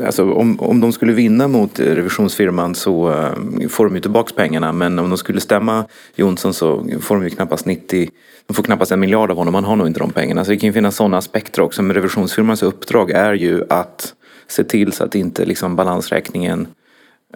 Alltså 0.05 0.33
om, 0.33 0.59
om 0.59 0.81
de 0.81 0.91
skulle 0.91 1.13
vinna 1.13 1.47
mot 1.47 1.79
revisionsfirman 1.79 2.75
så 2.75 3.11
eh, 3.11 3.67
får 3.69 3.85
de 3.85 3.95
ju 3.95 4.01
tillbaka 4.01 4.33
pengarna. 4.35 4.71
Men 4.71 4.99
om 4.99 5.09
de 5.09 5.17
skulle 5.17 5.41
stämma 5.41 5.85
Jonsson 6.15 6.53
så 6.53 6.85
får 7.01 7.15
de 7.15 7.23
ju 7.23 7.29
knappast 7.29 7.65
90... 7.65 8.09
De 8.47 8.53
får 8.53 8.63
knappast 8.63 8.91
en 8.91 8.99
miljard 8.99 9.31
av 9.31 9.37
honom. 9.37 9.53
Han 9.53 9.63
har 9.63 9.75
nog 9.75 9.87
inte 9.87 9.99
de 9.99 10.11
pengarna. 10.11 10.45
Så 10.45 10.51
det 10.51 10.57
kan 10.57 10.67
ju 10.67 10.73
finnas 10.73 10.95
sådana 10.95 11.17
aspekter 11.17 11.61
också. 11.61 11.81
Men 11.81 11.93
revisionsfirmans 11.93 12.63
uppdrag 12.63 13.11
är 13.11 13.33
ju 13.33 13.63
att 13.69 14.13
se 14.47 14.63
till 14.63 14.93
så 14.93 15.03
att 15.03 15.15
inte 15.15 15.45
liksom 15.45 15.75
balansräkningen 15.75 16.67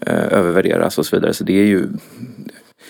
Eh, 0.01 0.33
övervärderas 0.33 0.97
och 0.97 1.05
så 1.05 1.15
vidare. 1.15 1.33
Så 1.33 1.43
det 1.43 1.53
är 1.53 1.65
ju 1.65 1.87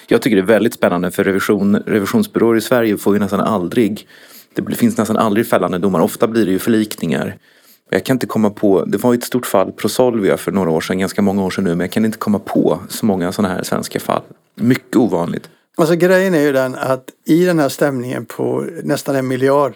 jag 0.08 0.22
tycker 0.22 0.36
det 0.36 0.42
är 0.42 0.46
väldigt 0.46 0.74
spännande 0.74 1.12
för 1.12 1.24
revision, 1.24 1.76
revisionsbyråer 1.76 2.58
i 2.58 2.62
Sverige 2.62 2.98
får 2.98 3.14
ju 3.14 3.20
nästan 3.20 3.40
aldrig 3.40 4.08
det 4.56 4.76
finns 4.76 4.98
nästan 4.98 5.18
aldrig 5.18 5.48
fällande 5.48 5.78
domar. 5.78 6.00
Ofta 6.00 6.28
blir 6.28 6.46
det 6.46 6.52
ju 6.52 6.60
förlikningar. 6.60 7.38
Jag 7.90 8.04
kan 8.04 8.16
inte 8.16 8.28
komma 8.28 8.50
på, 8.50 8.86
det 8.86 8.98
var 8.98 9.14
ett 9.14 9.24
stort 9.24 9.46
fall, 9.46 9.72
Prosolvia 9.72 10.38
för 10.38 10.52
några 10.52 10.72
år 10.72 10.82
sedan, 10.82 11.00
ganska 11.00 11.22
många 11.22 11.44
år 11.44 11.50
sedan 11.50 11.64
nu, 11.64 11.70
men 11.70 11.80
jag 11.80 11.92
kan 11.92 12.06
inte 12.06 12.18
komma 12.18 12.40
på 12.40 12.80
så 12.90 13.06
många 13.06 13.32
sådana 13.32 13.54
här 13.54 13.64
svenska 13.64 14.00
fall. 14.00 14.22
Mycket 14.56 14.96
ovanligt. 14.96 15.50
Alltså 15.78 15.96
grejen 15.96 16.34
är 16.34 16.42
ju 16.42 16.52
den 16.52 16.76
att 16.76 17.10
i 17.26 17.46
den 17.46 17.60
här 17.60 17.70
stämningen 17.70 18.26
på 18.26 18.66
nästan 18.84 19.16
en 19.16 19.28
miljard 19.28 19.74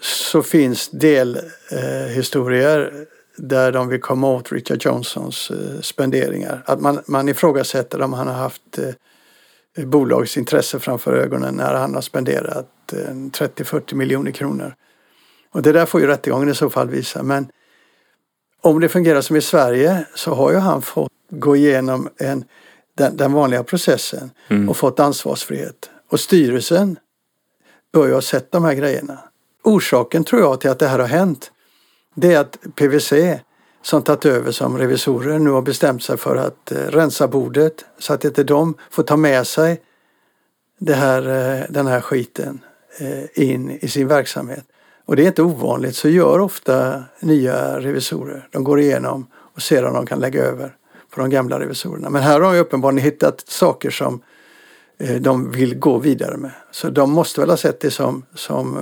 så 0.00 0.42
finns 0.42 0.90
delhistorier 0.90 2.80
eh, 2.80 2.90
där 3.36 3.72
de 3.72 3.88
vill 3.88 4.00
komma 4.00 4.28
åt 4.28 4.52
Richard 4.52 4.84
Johnsons 4.84 5.50
eh, 5.50 5.80
spenderingar. 5.80 6.62
Att 6.66 6.80
man, 6.80 7.00
man 7.06 7.28
ifrågasätter 7.28 8.02
om 8.02 8.12
han 8.12 8.26
har 8.26 8.34
haft 8.34 8.78
eh, 9.76 9.84
bolagsintresse 9.86 10.78
framför 10.78 11.12
ögonen 11.12 11.54
när 11.54 11.74
han 11.74 11.94
har 11.94 12.02
spenderat 12.02 12.92
eh, 12.92 12.96
30-40 12.96 13.94
miljoner 13.94 14.30
kronor. 14.30 14.74
Och 15.50 15.62
det 15.62 15.72
där 15.72 15.86
får 15.86 16.00
ju 16.00 16.06
rättegången 16.06 16.48
i 16.48 16.54
så 16.54 16.70
fall 16.70 16.88
visa. 16.88 17.22
Men 17.22 17.48
om 18.60 18.80
det 18.80 18.88
fungerar 18.88 19.20
som 19.20 19.36
i 19.36 19.40
Sverige 19.40 20.06
så 20.14 20.34
har 20.34 20.52
ju 20.52 20.56
han 20.56 20.82
fått 20.82 21.12
gå 21.30 21.56
igenom 21.56 22.08
en, 22.16 22.44
den, 22.96 23.16
den 23.16 23.32
vanliga 23.32 23.64
processen 23.64 24.30
mm. 24.48 24.68
och 24.68 24.76
fått 24.76 25.00
ansvarsfrihet. 25.00 25.90
Och 26.10 26.20
styrelsen 26.20 26.96
bör 27.92 28.06
ju 28.06 28.14
ha 28.14 28.20
sett 28.20 28.52
de 28.52 28.64
här 28.64 28.74
grejerna. 28.74 29.18
Orsaken 29.62 30.24
tror 30.24 30.42
jag 30.42 30.60
till 30.60 30.70
att 30.70 30.78
det 30.78 30.88
här 30.88 30.98
har 30.98 31.06
hänt 31.06 31.50
det 32.14 32.34
är 32.34 32.40
att 32.40 32.58
PVC 32.74 33.12
som 33.82 34.02
tagit 34.02 34.26
över 34.26 34.52
som 34.52 34.78
revisorer 34.78 35.38
nu 35.38 35.50
har 35.50 35.62
bestämt 35.62 36.02
sig 36.02 36.16
för 36.16 36.36
att 36.36 36.72
eh, 36.72 36.76
rensa 36.76 37.28
bordet 37.28 37.84
så 37.98 38.12
att 38.12 38.24
inte 38.24 38.44
de 38.44 38.74
får 38.90 39.02
ta 39.02 39.16
med 39.16 39.46
sig 39.46 39.80
det 40.78 40.94
här, 40.94 41.22
eh, 41.28 41.64
den 41.68 41.86
här 41.86 42.00
skiten 42.00 42.60
eh, 42.98 43.50
in 43.50 43.70
i 43.70 43.88
sin 43.88 44.08
verksamhet. 44.08 44.64
Och 45.04 45.16
det 45.16 45.22
är 45.22 45.26
inte 45.26 45.42
ovanligt, 45.42 45.96
så 45.96 46.08
gör 46.08 46.38
ofta 46.38 47.04
nya 47.20 47.80
revisorer. 47.80 48.48
De 48.50 48.64
går 48.64 48.80
igenom 48.80 49.26
och 49.34 49.62
ser 49.62 49.84
om 49.84 49.94
de 49.94 50.06
kan 50.06 50.20
lägga 50.20 50.44
över 50.44 50.76
på 51.10 51.20
de 51.20 51.30
gamla 51.30 51.60
revisorerna. 51.60 52.10
Men 52.10 52.22
här 52.22 52.40
har 52.40 52.54
de 52.54 52.60
uppenbarligen 52.60 53.04
hittat 53.04 53.44
saker 53.48 53.90
som 53.90 54.20
de 55.20 55.50
vill 55.50 55.78
gå 55.78 55.98
vidare 55.98 56.36
med. 56.36 56.50
Så 56.70 56.90
de 56.90 57.10
måste 57.10 57.40
väl 57.40 57.50
ha 57.50 57.56
sett 57.56 57.80
det 57.80 57.90
som, 57.90 58.22
som 58.34 58.78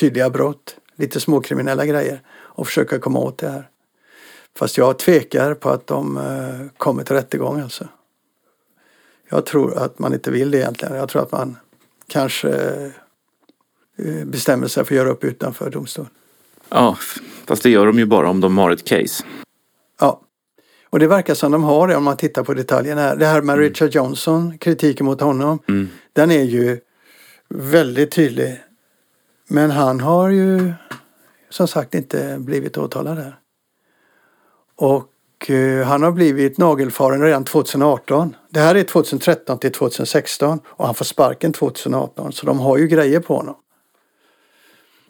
tydliga 0.00 0.30
brott 0.30 0.76
lite 0.98 1.20
småkriminella 1.20 1.86
grejer 1.86 2.22
och 2.30 2.66
försöka 2.66 2.98
komma 2.98 3.18
åt 3.18 3.38
det 3.38 3.48
här. 3.48 3.68
Fast 4.56 4.78
jag 4.78 4.98
tvekar 4.98 5.54
på 5.54 5.70
att 5.70 5.86
de 5.86 6.16
eh, 6.16 6.66
kommer 6.76 7.04
till 7.04 7.16
rättegång 7.16 7.60
alltså. 7.60 7.88
Jag 9.28 9.46
tror 9.46 9.78
att 9.78 9.98
man 9.98 10.14
inte 10.14 10.30
vill 10.30 10.50
det 10.50 10.58
egentligen. 10.58 10.96
Jag 10.96 11.08
tror 11.08 11.22
att 11.22 11.32
man 11.32 11.56
kanske 12.08 12.50
eh, 13.98 14.24
bestämmer 14.24 14.66
sig 14.66 14.84
för 14.84 14.94
att 14.94 14.98
göra 14.98 15.08
upp 15.08 15.24
utanför 15.24 15.70
domstol. 15.70 16.06
Ja, 16.68 16.98
fast 17.46 17.62
det 17.62 17.70
gör 17.70 17.86
de 17.86 17.98
ju 17.98 18.06
bara 18.06 18.30
om 18.30 18.40
de 18.40 18.58
har 18.58 18.70
ett 18.70 18.84
case. 18.84 19.24
Ja, 20.00 20.20
och 20.90 20.98
det 20.98 21.06
verkar 21.06 21.34
som 21.34 21.52
de 21.52 21.64
har 21.64 21.88
det 21.88 21.96
om 21.96 22.04
man 22.04 22.16
tittar 22.16 22.44
på 22.44 22.54
detaljerna 22.54 23.00
här. 23.00 23.16
Det 23.16 23.26
här 23.26 23.42
med 23.42 23.54
mm. 23.54 23.68
Richard 23.68 23.94
Johnson, 23.94 24.58
kritiken 24.58 25.06
mot 25.06 25.20
honom, 25.20 25.58
mm. 25.68 25.88
den 26.12 26.30
är 26.30 26.42
ju 26.42 26.80
väldigt 27.48 28.10
tydlig. 28.10 28.60
Men 29.48 29.70
han 29.70 30.00
har 30.00 30.28
ju 30.28 30.72
som 31.50 31.68
sagt 31.68 31.94
inte 31.94 32.36
blivit 32.38 32.78
åtalad 32.78 33.18
här. 33.18 33.38
Och 34.76 35.50
eh, 35.50 35.86
han 35.86 36.02
har 36.02 36.12
blivit 36.12 36.58
nagelfaren 36.58 37.22
redan 37.22 37.44
2018. 37.44 38.36
Det 38.50 38.60
här 38.60 38.74
är 38.74 38.82
2013 38.82 39.58
till 39.58 39.72
2016 39.72 40.60
och 40.66 40.86
han 40.86 40.94
får 40.94 41.04
sparken 41.04 41.52
2018 41.52 42.32
så 42.32 42.46
de 42.46 42.60
har 42.60 42.78
ju 42.78 42.88
grejer 42.88 43.20
på 43.20 43.36
honom. 43.36 43.54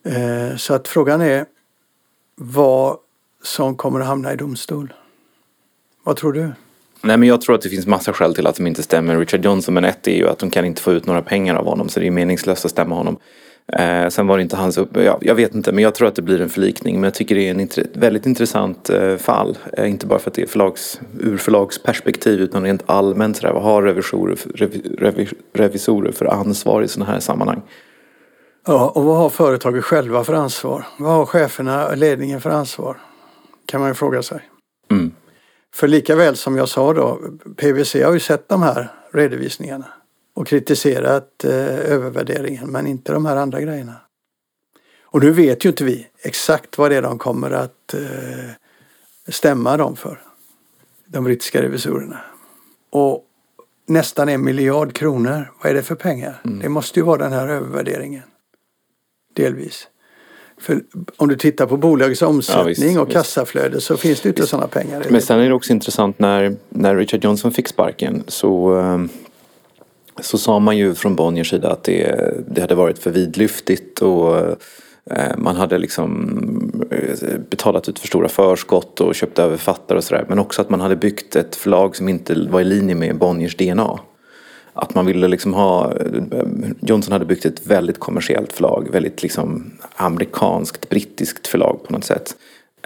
Eh, 0.04 0.56
så 0.56 0.74
att 0.74 0.88
frågan 0.88 1.20
är 1.20 1.46
vad 2.36 2.96
som 3.42 3.76
kommer 3.76 4.00
att 4.00 4.06
hamna 4.06 4.32
i 4.32 4.36
domstol. 4.36 4.92
Vad 6.04 6.16
tror 6.16 6.32
du? 6.32 6.52
Nej 7.02 7.16
men 7.16 7.28
jag 7.28 7.40
tror 7.40 7.54
att 7.54 7.62
det 7.62 7.68
finns 7.68 7.86
massa 7.86 8.12
skäl 8.12 8.34
till 8.34 8.46
att 8.46 8.56
de 8.56 8.66
inte 8.66 8.82
stämmer 8.82 9.18
Richard 9.18 9.44
Johnson 9.44 9.74
men 9.74 9.84
ett 9.84 10.08
är 10.08 10.16
ju 10.16 10.28
att 10.28 10.38
de 10.38 10.50
kan 10.50 10.64
inte 10.64 10.82
få 10.82 10.92
ut 10.92 11.06
några 11.06 11.22
pengar 11.22 11.54
av 11.54 11.64
honom 11.64 11.88
så 11.88 12.00
det 12.00 12.06
är 12.06 12.10
meningslöst 12.10 12.64
att 12.64 12.70
stämma 12.70 12.94
honom. 12.94 13.18
Eh, 13.72 14.08
sen 14.08 14.26
var 14.26 14.36
det 14.36 14.42
inte 14.42 14.56
hans 14.56 14.78
upp... 14.78 14.96
Ja, 14.96 15.18
jag 15.20 15.34
vet 15.34 15.54
inte, 15.54 15.72
men 15.72 15.84
jag 15.84 15.94
tror 15.94 16.08
att 16.08 16.14
det 16.14 16.22
blir 16.22 16.40
en 16.40 16.48
förlikning. 16.48 16.94
Men 16.94 17.04
jag 17.04 17.14
tycker 17.14 17.34
det 17.34 17.46
är 17.46 17.50
en 17.50 17.60
int 17.60 17.78
väldigt 17.92 18.26
intressant 18.26 18.90
eh, 18.90 19.16
fall. 19.16 19.58
Eh, 19.72 19.90
inte 19.90 20.06
bara 20.06 20.18
för 20.18 20.30
att 20.30 20.34
det 20.34 20.42
är 20.42 20.46
förlags, 20.46 21.00
ur 21.20 21.36
förlagsperspektiv 21.36 22.40
utan 22.40 22.62
rent 22.62 22.82
allmänt. 22.86 23.36
Sådär, 23.36 23.52
vad 23.52 23.62
har 23.62 23.82
revisorer, 23.82 24.38
revi, 24.54 24.82
revi, 24.98 25.28
revisorer 25.52 26.12
för 26.12 26.26
ansvar 26.26 26.82
i 26.82 26.88
sådana 26.88 27.12
här 27.12 27.20
sammanhang? 27.20 27.62
Ja, 28.66 28.92
och 28.94 29.04
vad 29.04 29.16
har 29.16 29.30
företaget 29.30 29.84
själva 29.84 30.24
för 30.24 30.32
ansvar? 30.32 30.86
Vad 30.98 31.12
har 31.12 31.26
cheferna 31.26 31.86
och 31.86 31.96
ledningen 31.96 32.40
för 32.40 32.50
ansvar? 32.50 32.96
Kan 33.66 33.80
man 33.80 33.90
ju 33.90 33.94
fråga 33.94 34.22
sig. 34.22 34.40
Mm. 34.90 35.12
För 35.74 35.88
lika 35.88 36.16
väl 36.16 36.36
som 36.36 36.56
jag 36.56 36.68
sa 36.68 36.92
då, 36.92 37.18
PWC 37.56 38.04
har 38.04 38.12
ju 38.12 38.20
sett 38.20 38.48
de 38.48 38.62
här 38.62 38.92
redovisningarna 39.12 39.86
och 40.38 40.46
kritiserat 40.46 41.44
eh, 41.44 41.92
övervärderingen 41.92 42.70
men 42.70 42.86
inte 42.86 43.12
de 43.12 43.26
här 43.26 43.36
andra 43.36 43.60
grejerna. 43.60 43.94
Och 45.02 45.22
nu 45.22 45.30
vet 45.30 45.64
ju 45.64 45.68
inte 45.68 45.84
vi 45.84 46.06
exakt 46.22 46.78
vad 46.78 46.90
det 46.90 46.96
är 46.96 47.02
de 47.02 47.18
kommer 47.18 47.50
att 47.50 47.94
eh, 47.94 48.50
stämma 49.28 49.76
dem 49.76 49.96
för. 49.96 50.20
De 51.06 51.24
brittiska 51.24 51.62
revisorerna. 51.62 52.20
Och 52.90 53.24
nästan 53.86 54.28
en 54.28 54.44
miljard 54.44 54.92
kronor, 54.92 55.52
vad 55.62 55.70
är 55.70 55.74
det 55.74 55.82
för 55.82 55.94
pengar? 55.94 56.40
Mm. 56.44 56.58
Det 56.58 56.68
måste 56.68 57.00
ju 57.00 57.06
vara 57.06 57.18
den 57.18 57.32
här 57.32 57.48
övervärderingen. 57.48 58.24
Delvis. 59.34 59.88
För 60.60 60.80
om 61.16 61.28
du 61.28 61.36
tittar 61.36 61.66
på 61.66 61.76
bolagets 61.76 62.22
omsättning 62.22 62.94
ja, 62.94 63.00
och 63.00 63.10
kassaflöde 63.10 63.80
så 63.80 63.96
finns 63.96 64.20
det 64.20 64.28
inte 64.28 64.46
sådana 64.46 64.68
pengar. 64.68 65.06
Men 65.10 65.22
sen 65.22 65.40
är 65.40 65.48
det 65.48 65.54
också 65.54 65.72
intressant 65.72 66.18
när, 66.18 66.56
när 66.68 66.96
Richard 66.96 67.24
Johnson 67.24 67.52
fick 67.52 67.68
sparken 67.68 68.24
så 68.26 68.70
um 68.70 69.08
så 70.20 70.38
sa 70.38 70.58
man 70.58 70.76
ju 70.76 70.94
från 70.94 71.16
Bonniers 71.16 71.50
sida 71.50 71.72
att 71.72 71.84
det, 71.84 72.34
det 72.48 72.60
hade 72.60 72.74
varit 72.74 72.98
för 72.98 73.10
vidlyftigt 73.10 74.02
och 74.02 74.38
eh, 75.10 75.36
man 75.38 75.56
hade 75.56 75.78
liksom 75.78 76.86
eh, 76.90 77.38
betalat 77.50 77.88
ut 77.88 77.98
för 77.98 78.06
stora 78.06 78.28
förskott 78.28 79.00
och 79.00 79.14
köpt 79.14 79.38
över 79.38 79.56
författare 79.56 79.98
och 79.98 80.04
sådär. 80.04 80.24
Men 80.28 80.38
också 80.38 80.62
att 80.62 80.70
man 80.70 80.80
hade 80.80 80.96
byggt 80.96 81.36
ett 81.36 81.56
förlag 81.56 81.96
som 81.96 82.08
inte 82.08 82.34
var 82.50 82.60
i 82.60 82.64
linje 82.64 82.94
med 82.94 83.18
Bonniers 83.18 83.56
DNA. 83.56 83.98
Att 84.72 84.94
man 84.94 85.06
ville 85.06 85.28
liksom 85.28 85.54
ha, 85.54 85.92
eh, 85.92 86.48
Johnson 86.80 87.12
hade 87.12 87.24
byggt 87.24 87.44
ett 87.44 87.66
väldigt 87.66 87.98
kommersiellt 87.98 88.52
förlag, 88.52 88.88
väldigt 88.92 89.22
liksom 89.22 89.72
amerikanskt, 89.96 90.88
brittiskt 90.88 91.46
förlag 91.46 91.80
på 91.86 91.92
något 91.92 92.04
sätt. 92.04 92.36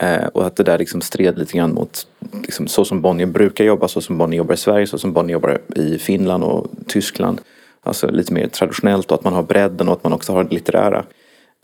Eh, 0.03 0.27
och 0.27 0.47
att 0.47 0.57
det 0.57 0.63
där 0.63 0.79
liksom 0.79 1.01
stred 1.01 1.39
lite 1.39 1.57
grann 1.57 1.75
mot 1.75 2.07
liksom, 2.43 2.67
så 2.67 2.85
som 2.85 3.01
Bonnier 3.01 3.27
brukar 3.27 3.65
jobba, 3.65 3.89
så 3.89 4.01
som 4.01 4.19
Bonnier 4.19 4.39
jobbar 4.39 4.55
i 4.55 4.57
Sverige, 4.57 4.87
så 4.87 4.99
som 4.99 5.13
Bonnier 5.13 5.33
jobbar 5.33 5.61
i 5.77 5.99
Finland 5.99 6.45
och 6.45 6.67
Tyskland. 6.87 7.41
Alltså 7.83 8.11
lite 8.11 8.33
mer 8.33 8.47
traditionellt 8.47 9.11
och 9.11 9.19
att 9.19 9.25
man 9.25 9.33
har 9.33 9.43
bredden 9.43 9.89
och 9.89 9.95
att 9.95 10.05
man 10.05 10.13
också 10.13 10.33
har 10.33 10.45
det 10.45 10.55
litterära. 10.55 11.05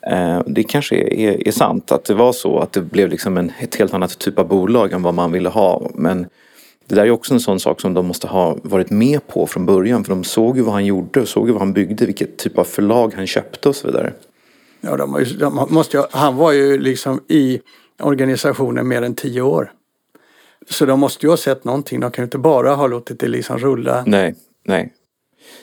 Eh, 0.07 0.43
det 0.47 0.63
kanske 0.63 0.97
är, 0.97 1.49
är, 1.49 1.53
sant 1.53 1.93
att 1.93 2.05
det 2.05 2.15
var 2.15 2.33
så 2.33 2.59
att 2.59 2.73
det 2.73 2.81
blev 2.81 3.09
liksom 3.09 3.37
en, 3.37 3.53
ett 3.59 3.75
helt 3.75 3.95
annat 3.95 4.19
typ 4.19 4.39
av 4.39 4.49
bolag 4.49 4.93
än 4.93 5.03
vad 5.03 5.15
man 5.15 5.33
ville 5.33 5.49
ha. 5.49 5.91
Men 5.95 6.27
det 6.87 6.95
där 6.95 7.07
är 7.07 7.11
också 7.11 7.35
en 7.35 7.41
sån 7.41 7.61
sak 7.61 7.81
som 7.81 7.95
de 7.95 8.07
måste 8.07 8.27
ha 8.27 8.57
varit 8.63 8.91
med 8.91 9.27
på 9.27 9.47
från 9.47 9.67
början. 9.67 10.05
För 10.05 10.11
de 10.11 10.25
såg 10.25 10.57
ju 10.57 10.63
vad 10.63 10.73
han 10.73 10.87
gjorde, 10.87 11.27
såg 11.27 11.47
ju 11.47 11.53
vad 11.53 11.63
han 11.63 11.73
byggde, 11.73 12.07
vilket 12.07 12.37
typ 12.37 12.59
av 12.59 12.65
förlag 12.65 13.13
han 13.17 13.27
köpte 13.27 13.69
och 13.69 13.77
så 13.77 13.87
vidare. 13.87 14.13
Ja, 14.81 14.97
de, 14.97 15.25
de 15.39 15.67
måste, 15.71 16.07
han 16.11 16.37
var 16.37 16.53
ju 16.53 16.79
liksom 16.79 17.21
i 17.29 17.61
organisationen 17.99 18.89
mer 18.89 19.03
än 19.03 19.15
tio 19.15 19.43
år. 19.43 19.73
Så 20.71 20.87
de 20.87 21.01
måste 21.01 21.27
ju 21.27 21.31
ha 21.31 21.37
sett 21.37 21.65
någonting. 21.65 22.01
De 22.01 22.11
kan 22.11 22.23
ju 22.23 22.25
inte 22.25 22.39
bara 22.39 22.75
ha 22.75 22.87
låtit 22.87 23.21
det 23.21 23.29
liksom 23.29 23.59
rulla. 23.59 24.05
Nej, 24.07 24.35
nej. 24.65 24.93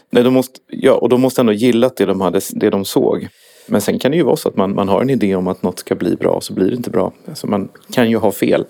nej 0.10 0.24
de 0.24 0.34
måste, 0.34 0.60
ja, 0.68 0.94
och 0.94 1.10
de 1.10 1.22
måste 1.22 1.42
ändå 1.42 1.54
gillat 1.54 1.98
det 1.98 2.06
de, 2.06 2.22
hade, 2.22 2.42
det 2.50 2.70
de 2.70 2.86
såg. 2.86 3.28
Men 3.68 3.82
sen 3.82 4.00
kan 4.00 4.12
det 4.12 4.18
ju 4.18 4.24
vara 4.24 4.36
så 4.36 4.50
att 4.50 4.56
man, 4.56 4.76
man 4.76 4.90
har 4.90 5.02
en 5.02 5.10
idé 5.10 5.36
om 5.36 5.48
att 5.48 5.64
något 5.64 5.80
ska 5.80 5.96
bli 5.96 6.16
bra 6.16 6.42
så 6.42 6.54
blir 6.54 6.68
det 6.68 6.76
inte 6.76 6.90
bra. 6.90 7.14
Alltså 7.28 7.48
man 7.48 7.70
kan 7.92 8.10
ju 8.10 8.18
ha 8.18 8.32
fel. 8.32 8.66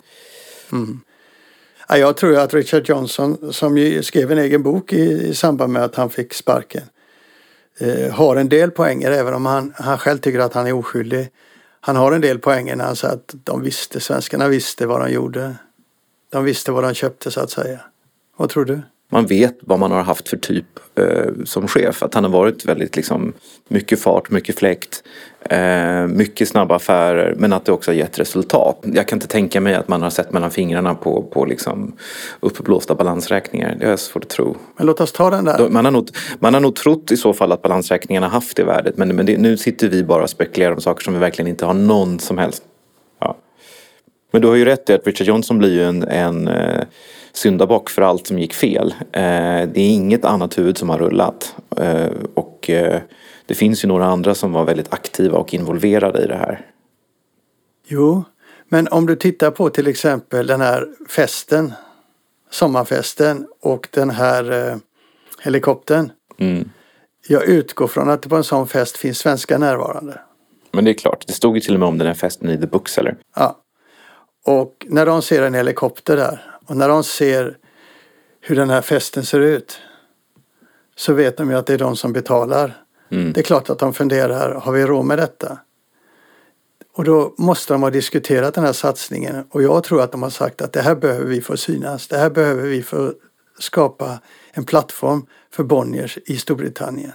Mm. 0.71 0.99
Ja, 1.87 1.97
jag 1.97 2.17
tror 2.17 2.37
att 2.37 2.53
Richard 2.53 2.89
Johnson 2.89 3.53
som 3.53 3.77
ju 3.77 4.03
skrev 4.03 4.31
en 4.31 4.37
egen 4.37 4.63
bok 4.63 4.93
i, 4.93 5.27
i 5.27 5.33
samband 5.33 5.73
med 5.73 5.83
att 5.83 5.95
han 5.95 6.09
fick 6.09 6.33
sparken 6.33 6.83
eh, 7.79 8.13
har 8.13 8.35
en 8.35 8.49
del 8.49 8.71
poänger 8.71 9.11
även 9.11 9.33
om 9.33 9.45
han, 9.45 9.73
han 9.75 9.97
själv 9.97 10.17
tycker 10.17 10.39
att 10.39 10.53
han 10.53 10.67
är 10.67 10.73
oskyldig 10.73 11.27
han 11.85 11.95
har 11.95 12.11
en 12.11 12.21
del 12.21 12.39
poänger 12.39 12.75
när 12.75 12.85
han 12.85 12.95
säger 12.95 13.13
att 13.13 13.35
de 13.43 13.61
visste, 13.61 13.99
svenskarna 13.99 14.47
visste 14.47 14.87
vad 14.87 15.01
de 15.01 15.11
gjorde. 15.11 15.55
De 16.29 16.43
visste 16.43 16.71
vad 16.71 16.83
de 16.83 16.93
köpte 16.93 17.31
så 17.31 17.41
att 17.41 17.51
säga. 17.51 17.79
Vad 18.37 18.49
tror 18.49 18.65
du? 18.65 18.81
Man 19.11 19.25
vet 19.25 19.57
vad 19.61 19.79
man 19.79 19.91
har 19.91 20.03
haft 20.03 20.29
för 20.29 20.37
typ 20.37 20.65
eh, 20.95 21.43
som 21.45 21.67
chef. 21.67 22.03
Att 22.03 22.13
han 22.13 22.23
har 22.23 22.31
varit 22.31 22.65
väldigt 22.65 22.95
liksom 22.95 23.33
mycket 23.67 23.99
fart, 23.99 24.29
mycket 24.29 24.59
fläkt. 24.59 25.03
Eh, 25.49 26.07
mycket 26.07 26.47
snabba 26.47 26.75
affärer 26.75 27.35
men 27.37 27.53
att 27.53 27.65
det 27.65 27.71
också 27.71 27.91
har 27.91 27.95
gett 27.95 28.19
resultat. 28.19 28.79
Jag 28.81 29.07
kan 29.07 29.15
inte 29.15 29.27
tänka 29.27 29.61
mig 29.61 29.75
att 29.75 29.87
man 29.87 30.01
har 30.01 30.09
sett 30.09 30.33
mellan 30.33 30.51
fingrarna 30.51 30.95
på, 30.95 31.23
på 31.23 31.45
liksom 31.45 31.95
uppblåsta 32.39 32.95
balansräkningar. 32.95 33.75
Det 33.79 33.85
är 33.85 33.95
svårt 33.95 34.23
att 34.23 34.29
tro. 34.29 34.57
Men 34.77 34.87
låt 34.87 35.01
oss 35.01 35.11
ta 35.11 35.29
den 35.29 35.45
där. 35.45 35.69
Man 35.69 35.85
har 35.85 35.91
nog, 35.91 36.09
man 36.39 36.53
har 36.53 36.61
nog 36.61 36.75
trott 36.75 37.11
i 37.11 37.17
så 37.17 37.33
fall 37.33 37.51
att 37.51 37.61
balansräkningarna 37.61 38.27
haft 38.27 38.57
det 38.57 38.63
värdet 38.63 38.97
men, 38.97 39.15
men 39.15 39.25
det, 39.25 39.37
nu 39.37 39.57
sitter 39.57 39.89
vi 39.89 40.03
bara 40.03 40.23
och 40.23 40.29
spekulerar 40.29 40.73
om 40.73 40.81
saker 40.81 41.03
som 41.03 41.13
vi 41.13 41.19
verkligen 41.19 41.49
inte 41.49 41.65
har 41.65 41.73
någon 41.73 42.19
som 42.19 42.37
helst. 42.37 42.63
Ja. 43.19 43.37
Men 44.31 44.41
du 44.41 44.47
har 44.47 44.55
ju 44.55 44.65
rätt 44.65 44.89
i 44.89 44.93
att 44.93 45.07
Richard 45.07 45.27
Johnson 45.27 45.57
blir 45.57 45.73
ju 45.73 45.83
en, 45.83 46.03
en 46.03 46.47
eh, 46.47 46.83
syndabock 47.37 47.89
för 47.89 48.01
allt 48.01 48.27
som 48.27 48.39
gick 48.39 48.53
fel. 48.53 48.93
Eh, 49.01 49.67
det 49.67 49.79
är 49.81 49.89
inget 49.89 50.25
annat 50.25 50.57
huvud 50.57 50.77
som 50.77 50.89
har 50.89 50.97
rullat. 50.97 51.55
Eh, 51.77 52.07
och 52.33 52.69
eh, 52.69 53.01
det 53.45 53.53
finns 53.53 53.83
ju 53.83 53.87
några 53.87 54.05
andra 54.05 54.35
som 54.35 54.51
var 54.51 54.65
väldigt 54.65 54.93
aktiva 54.93 55.37
och 55.37 55.53
involverade 55.53 56.23
i 56.23 56.27
det 56.27 56.37
här. 56.37 56.65
Jo, 57.87 58.23
men 58.69 58.87
om 58.87 59.05
du 59.05 59.15
tittar 59.15 59.51
på 59.51 59.69
till 59.69 59.87
exempel 59.87 60.47
den 60.47 60.61
här 60.61 60.87
festen, 61.09 61.73
sommarfesten 62.51 63.47
och 63.61 63.87
den 63.91 64.09
här 64.09 64.75
helikoptern. 65.43 66.11
Mm. 66.37 66.69
Jag 67.27 67.43
utgår 67.43 67.87
från 67.87 68.09
att 68.09 68.21
det 68.21 68.29
på 68.29 68.35
en 68.35 68.43
sån 68.43 68.67
fest 68.67 68.97
finns 68.97 69.17
svenska 69.17 69.57
närvarande. 69.57 70.19
Men 70.71 70.85
det 70.85 70.91
är 70.91 70.93
klart, 70.93 71.27
det 71.27 71.33
stod 71.33 71.55
ju 71.55 71.61
till 71.61 71.73
och 71.73 71.79
med 71.79 71.89
om 71.89 71.97
den 71.97 72.07
här 72.07 72.13
festen 72.13 72.49
i 72.49 72.57
The 72.57 72.67
Bookseller. 72.67 73.17
Ja. 73.35 73.57
Och 74.45 74.85
när 74.89 75.05
de 75.05 75.21
ser 75.21 75.43
en 75.43 75.53
helikopter 75.53 76.17
där 76.17 76.54
och 76.67 76.77
när 76.77 76.89
de 76.89 77.03
ser 77.03 77.57
hur 78.41 78.55
den 78.55 78.69
här 78.69 78.81
festen 78.81 79.25
ser 79.25 79.39
ut 79.39 79.79
så 80.95 81.13
vet 81.13 81.37
de 81.37 81.49
ju 81.49 81.55
att 81.55 81.65
det 81.65 81.73
är 81.73 81.77
de 81.77 81.95
som 81.95 82.13
betalar. 82.13 82.83
Mm. 83.11 83.33
Det 83.33 83.39
är 83.39 83.43
klart 83.43 83.69
att 83.69 83.79
de 83.79 83.93
funderar, 83.93 84.53
har 84.53 84.71
vi 84.71 84.85
råd 84.85 85.05
med 85.05 85.17
detta? 85.17 85.57
Och 86.93 87.03
då 87.03 87.33
måste 87.37 87.73
de 87.73 87.83
ha 87.83 87.89
diskuterat 87.89 88.53
den 88.53 88.63
här 88.63 88.73
satsningen 88.73 89.45
och 89.49 89.63
jag 89.63 89.83
tror 89.83 90.01
att 90.01 90.11
de 90.11 90.23
har 90.23 90.29
sagt 90.29 90.61
att 90.61 90.73
det 90.73 90.81
här 90.81 90.95
behöver 90.95 91.25
vi 91.25 91.41
få 91.41 91.57
synas. 91.57 92.07
Det 92.07 92.17
här 92.17 92.29
behöver 92.29 92.63
vi 92.63 92.83
få 92.83 93.13
skapa 93.59 94.19
en 94.53 94.65
plattform 94.65 95.25
för 95.51 95.63
Bonniers 95.63 96.17
i 96.25 96.37
Storbritannien. 96.37 97.11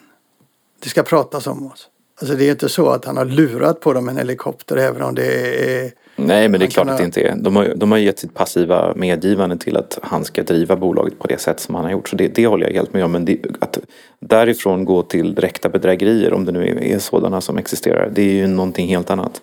Det 0.83 0.89
ska 0.89 1.03
pratas 1.03 1.47
om 1.47 1.67
oss. 1.67 1.89
Alltså 2.21 2.37
det 2.37 2.45
är 2.45 2.51
inte 2.51 2.69
så 2.69 2.89
att 2.89 3.05
han 3.05 3.17
har 3.17 3.25
lurat 3.25 3.81
på 3.81 3.93
dem 3.93 4.09
en 4.09 4.17
helikopter 4.17 4.77
även 4.77 5.03
om 5.03 5.15
det 5.15 5.83
är 5.83 5.93
Nej 6.27 6.49
men 6.49 6.61
det 6.61 6.67
är 6.67 6.71
klart 6.71 6.89
att 6.89 6.99
det 6.99 7.05
inte 7.05 7.21
är. 7.21 7.37
De 7.37 7.57
har, 7.57 7.73
de 7.77 7.91
har 7.91 7.99
gett 7.99 8.19
sitt 8.19 8.35
passiva 8.35 8.93
medgivande 8.97 9.57
till 9.57 9.77
att 9.77 9.99
han 10.03 10.25
ska 10.25 10.43
driva 10.43 10.77
bolaget 10.77 11.19
på 11.19 11.27
det 11.27 11.41
sätt 11.41 11.61
som 11.61 11.75
han 11.75 11.85
har 11.85 11.93
gjort. 11.93 12.09
Så 12.09 12.17
det, 12.17 12.29
det 12.29 12.47
håller 12.47 12.67
jag 12.67 12.75
helt 12.75 12.93
med 12.93 13.05
om. 13.05 13.13
Men 13.13 13.25
det, 13.25 13.39
att 13.59 13.79
därifrån 14.21 14.85
gå 14.85 15.03
till 15.03 15.35
direkta 15.35 15.69
bedrägerier 15.69 16.33
om 16.33 16.45
det 16.45 16.53
nu 16.53 16.69
är, 16.69 16.83
är 16.83 16.99
sådana 16.99 17.41
som 17.41 17.59
existerar. 17.59 18.11
Det 18.15 18.23
är 18.23 18.33
ju 18.33 18.47
någonting 18.47 18.89
helt 18.89 19.11
annat. 19.11 19.43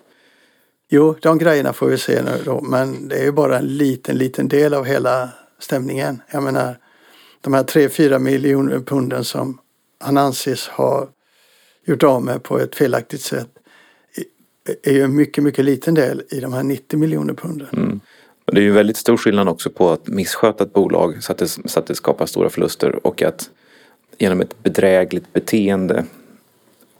Jo, 0.90 1.14
de 1.22 1.38
grejerna 1.38 1.72
får 1.72 1.86
vi 1.86 1.98
se 1.98 2.22
nu 2.22 2.42
då. 2.44 2.60
Men 2.60 3.08
det 3.08 3.16
är 3.16 3.24
ju 3.24 3.32
bara 3.32 3.58
en 3.58 3.66
liten, 3.66 4.18
liten 4.18 4.48
del 4.48 4.74
av 4.74 4.84
hela 4.84 5.28
stämningen. 5.58 6.22
Jag 6.32 6.42
menar 6.42 6.78
de 7.40 7.54
här 7.54 7.62
3-4 7.62 8.18
miljoner 8.18 8.78
punden 8.78 9.24
som 9.24 9.58
han 10.00 10.18
anses 10.18 10.68
ha 10.68 11.08
gjort 11.86 12.02
av 12.02 12.22
med 12.22 12.42
på 12.42 12.58
ett 12.58 12.74
felaktigt 12.74 13.22
sätt 13.22 13.57
är 14.82 14.92
ju 14.92 15.02
en 15.02 15.16
mycket, 15.16 15.44
mycket 15.44 15.64
liten 15.64 15.94
del 15.94 16.22
i 16.30 16.40
de 16.40 16.52
här 16.52 16.62
90 16.62 16.98
miljoner 16.98 17.34
punden. 17.34 17.68
Mm. 17.72 18.00
Det 18.52 18.60
är 18.60 18.64
ju 18.64 18.72
väldigt 18.72 18.96
stor 18.96 19.16
skillnad 19.16 19.48
också 19.48 19.70
på 19.70 19.90
att 19.90 20.08
missköta 20.08 20.64
ett 20.64 20.72
bolag 20.72 21.22
så 21.22 21.32
att, 21.32 21.38
det, 21.38 21.48
så 21.48 21.78
att 21.78 21.86
det 21.86 21.94
skapar 21.94 22.26
stora 22.26 22.50
förluster 22.50 23.06
och 23.06 23.22
att 23.22 23.50
genom 24.18 24.40
ett 24.40 24.62
bedrägligt 24.62 25.32
beteende 25.32 26.04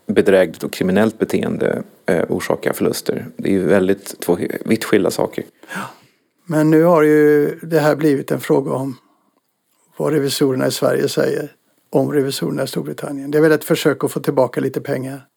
bedrägligt 0.09 0.65
och 0.65 0.73
kriminellt 0.73 1.19
beteende 1.19 1.83
eh, 2.07 2.25
orsaka 2.29 2.73
förluster. 2.73 3.27
Det 3.37 3.49
är 3.49 3.53
ju 3.53 3.67
väldigt 3.67 4.21
två 4.21 4.39
vitt 4.65 4.85
skilda 4.85 5.11
saker. 5.11 5.45
Ja. 5.75 5.81
Men 6.47 6.71
nu 6.71 6.83
har 6.83 7.03
ju 7.03 7.47
det 7.63 7.81
här 7.81 7.97
blivit 7.97 8.31
en 8.31 8.41
fråga 8.41 8.73
om 8.73 8.97
vad 9.97 10.13
revisorerna 10.13 10.67
i 10.67 10.71
Sverige 10.71 11.09
säger 11.09 11.53
om 11.91 12.13
revisorerna 12.13 12.63
i 12.63 12.67
Storbritannien. 12.67 13.31
Det 13.31 13.39
är 13.39 13.43
väl 13.43 13.53
ett 13.53 13.65
försök 13.65 14.05
att 14.05 14.13
få 14.13 14.21
tillbaka 14.21 14.61
lite 14.61 14.81
pengar. 14.81 15.28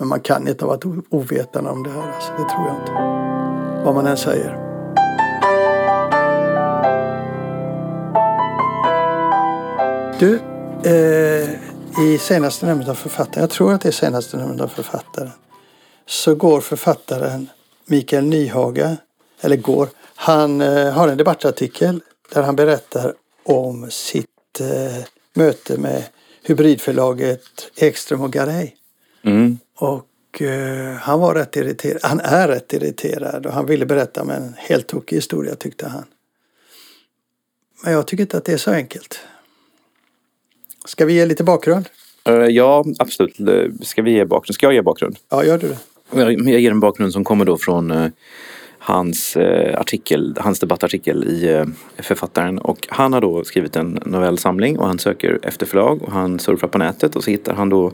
Men 0.00 0.08
man 0.08 0.20
kan 0.20 0.48
inte 0.48 0.64
ha 0.64 0.68
varit 0.72 1.04
ovetande 1.10 1.70
om 1.70 1.82
det 1.82 1.90
här. 1.90 2.12
Alltså. 2.12 2.32
Det 2.32 2.48
tror 2.48 2.66
jag 2.66 2.76
inte. 2.76 2.92
Vad 3.84 3.94
man 3.94 4.06
än 4.06 4.16
säger. 4.16 4.70
Du, 10.18 10.40
eh, 10.90 11.50
i 12.04 12.18
senaste 12.18 12.66
numret 12.66 12.88
av 12.88 12.94
författaren, 12.94 13.40
jag 13.40 13.50
tror 13.50 13.72
att 13.72 13.80
det 13.80 13.88
är 13.88 13.92
senaste 13.92 14.36
numret 14.36 14.60
av 14.60 14.68
författaren, 14.68 15.30
så 16.06 16.34
går 16.34 16.60
författaren 16.60 17.48
Mikael 17.86 18.24
Nyhaga, 18.24 18.96
eller 19.40 19.56
går, 19.56 19.88
han 20.14 20.60
eh, 20.60 20.92
har 20.92 21.08
en 21.08 21.16
debattartikel 21.16 22.00
där 22.32 22.42
han 22.42 22.56
berättar 22.56 23.14
om 23.44 23.90
sitt 23.90 24.60
eh, 24.60 25.04
möte 25.34 25.78
med 25.78 26.04
hybridförlaget 26.42 27.42
Ekström 27.76 28.20
och 28.20 28.32
Garay. 28.32 28.70
Mm. 29.22 29.58
Och 29.80 30.42
eh, 30.42 30.94
han 30.94 31.20
var 31.20 31.34
rätt 31.34 31.56
irriterad, 31.56 32.00
han 32.02 32.20
är 32.20 32.48
rätt 32.48 32.72
irriterad 32.72 33.46
och 33.46 33.52
han 33.52 33.66
ville 33.66 33.86
berätta 33.86 34.22
om 34.22 34.30
en 34.30 34.54
helt 34.58 34.86
tokig 34.86 35.16
historia 35.16 35.54
tyckte 35.54 35.88
han. 35.88 36.04
Men 37.84 37.92
jag 37.92 38.06
tycker 38.06 38.22
inte 38.22 38.36
att 38.36 38.44
det 38.44 38.52
är 38.52 38.56
så 38.56 38.70
enkelt. 38.70 39.20
Ska 40.84 41.06
vi 41.06 41.12
ge 41.12 41.26
lite 41.26 41.44
bakgrund? 41.44 41.88
Eh, 42.24 42.34
ja, 42.34 42.84
absolut. 42.98 43.36
Ska 43.82 44.02
vi 44.02 44.10
ge 44.10 44.24
bakgrund? 44.24 44.54
Ska 44.54 44.66
jag 44.66 44.74
ge 44.74 44.82
bakgrund? 44.82 45.16
Ja, 45.30 45.44
gör 45.44 45.58
du 45.58 45.68
det? 45.68 45.78
Jag 46.12 46.32
jag 46.32 46.60
ger 46.60 46.70
en 46.70 46.80
bakgrund 46.80 47.12
som 47.12 47.24
kommer 47.24 47.44
då 47.44 47.58
från 47.58 47.90
eh, 47.90 48.10
hans 48.78 49.36
eh, 49.36 49.80
artikel, 49.80 50.36
hans 50.40 50.58
debattartikel 50.58 51.24
i 51.24 51.48
eh, 51.52 51.64
Författaren. 52.02 52.58
Och 52.58 52.86
han 52.88 53.12
har 53.12 53.20
då 53.20 53.44
skrivit 53.44 53.76
en 53.76 54.00
novellsamling 54.06 54.78
och 54.78 54.86
han 54.86 54.98
söker 54.98 55.38
efter 55.42 55.66
förlag 55.66 56.02
och 56.02 56.12
han 56.12 56.38
surfar 56.38 56.68
på 56.68 56.78
nätet 56.78 57.16
och 57.16 57.24
så 57.24 57.30
hittar 57.30 57.54
han 57.54 57.68
då 57.68 57.86
eh, 57.86 57.92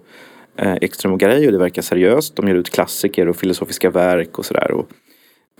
Eh, 0.57 0.77
Ekström 0.81 1.13
och 1.13 1.21
Garay 1.21 1.47
och 1.47 1.53
det 1.53 1.59
verkar 1.59 1.83
seriöst. 1.83 2.37
De 2.37 2.49
ger 2.49 2.55
ut 2.55 2.71
klassiker 2.71 3.29
och 3.29 3.37
filosofiska 3.37 3.91
verk 3.91 4.39
och 4.39 4.47
sådär. 4.47 4.85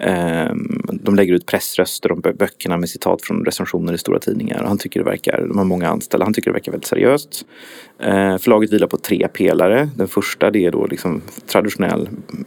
Eh, 0.01 0.51
de 0.93 1.15
lägger 1.15 1.35
ut 1.35 1.47
pressröster 1.47 2.13
om 2.13 2.21
böckerna 2.21 2.77
med 2.77 2.89
citat 2.89 3.23
från 3.23 3.45
recensioner 3.45 3.93
i 3.93 3.99
stora 3.99 4.19
tidningar. 4.19 4.65
Han 4.65 4.79
tycker 4.79 5.01
det 5.01 5.11
verkar, 5.11 5.47
de 5.49 5.59
har 5.59 5.65
många 5.65 5.89
anställda, 5.89 6.27
han 6.27 6.35
tycker 6.35 6.51
det 6.51 6.55
verkar 6.55 6.73
väldigt 6.73 6.89
seriöst. 6.89 7.47
Eh, 7.99 8.39
förlaget 8.39 8.73
vilar 8.73 8.87
på 8.87 8.97
tre 8.97 9.29
pelare. 9.29 9.89
Den 9.97 10.09
första 10.09 10.51
det 10.51 10.67
är 10.67 10.71
då 10.71 10.87
liksom 10.87 11.23
traditionell 11.47 12.09
mm, 12.09 12.45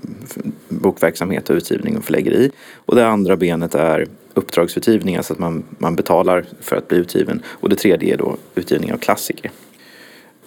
bokverksamhet 0.70 1.50
och 1.50 1.56
utgivning 1.56 1.98
och 1.98 2.03
förläggeri. 2.03 2.51
Och 2.75 2.96
det 2.96 3.08
andra 3.08 3.36
benet 3.36 3.75
är 3.75 4.08
uppdragsutgivning, 4.34 5.15
alltså 5.15 5.34
att 5.34 5.39
man, 5.39 5.63
man 5.77 5.96
betalar 5.96 6.46
för 6.62 6.75
att 6.75 6.88
bli 6.88 6.98
utgiven. 6.98 7.41
Och 7.48 7.70
det 7.70 7.75
tredje 7.75 8.13
är 8.13 8.18
då 8.18 8.38
utgivning 8.56 8.94
av 8.94 8.98
klassiker. 8.98 9.51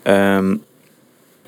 Ehm, 0.05 0.61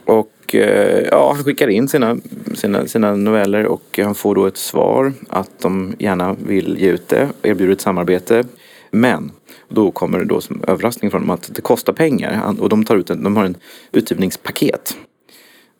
och 0.05 0.31
Eh, 0.55 1.09
ja, 1.11 1.33
han 1.33 1.45
skickar 1.45 1.69
in 1.69 1.89
sina, 1.89 2.17
sina, 2.55 2.87
sina 2.87 3.15
noveller 3.15 3.67
och 3.67 3.99
han 4.03 4.15
får 4.15 4.35
då 4.35 4.47
ett 4.47 4.57
svar 4.57 5.13
att 5.29 5.51
de 5.61 5.95
gärna 5.99 6.37
vill 6.47 6.77
ge 6.79 6.91
ut 6.91 7.09
det, 7.09 7.29
erbjuder 7.43 7.73
ett 7.73 7.81
samarbete. 7.81 8.45
Men 8.91 9.33
då 9.69 9.91
kommer 9.91 10.19
det 10.19 10.25
då 10.25 10.41
som 10.41 10.65
överraskning 10.67 11.11
från 11.11 11.21
dem 11.21 11.31
att 11.31 11.55
det 11.55 11.63
kostar 11.63 11.93
pengar 11.93 12.55
och 12.61 12.69
de, 12.69 12.85
tar 12.85 12.97
ut 12.97 13.11
en, 13.11 13.23
de 13.23 13.37
har 13.37 13.45
en 13.45 13.57
utgivningspaket 13.93 14.97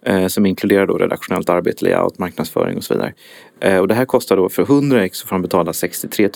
eh, 0.07 0.27
som 0.27 0.47
inkluderar 0.47 0.87
då 0.87 0.99
redaktionellt 0.99 1.49
arbete, 1.49 1.85
layout, 1.85 2.19
marknadsföring 2.19 2.77
och 2.77 2.85
så 2.85 2.95
vidare. 2.95 3.15
Eh, 3.61 3.79
och 3.79 3.89
det 3.89 3.95
här 3.95 4.05
kostar 4.05 4.37
då 4.37 4.49
för 4.49 4.63
100 4.63 5.05
ex 5.05 5.19
så 5.19 5.27
får 5.27 5.35
han 5.35 5.43
betala 5.43 5.73
63 5.73 6.29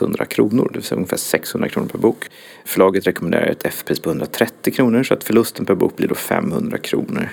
100 0.00 0.24
kronor, 0.24 0.68
det 0.72 0.78
vill 0.78 0.84
säga 0.84 0.96
ungefär 0.96 1.16
600 1.16 1.68
kronor 1.68 1.88
per 1.88 1.98
bok. 1.98 2.24
Förlaget 2.64 3.06
rekommenderar 3.06 3.46
ett 3.46 3.66
F-pris 3.66 4.00
på 4.00 4.10
130 4.10 4.72
kronor 4.72 5.02
så 5.02 5.14
att 5.14 5.24
förlusten 5.24 5.66
per 5.66 5.74
bok 5.74 5.96
blir 5.96 6.08
då 6.08 6.14
500 6.14 6.78
kronor. 6.78 7.28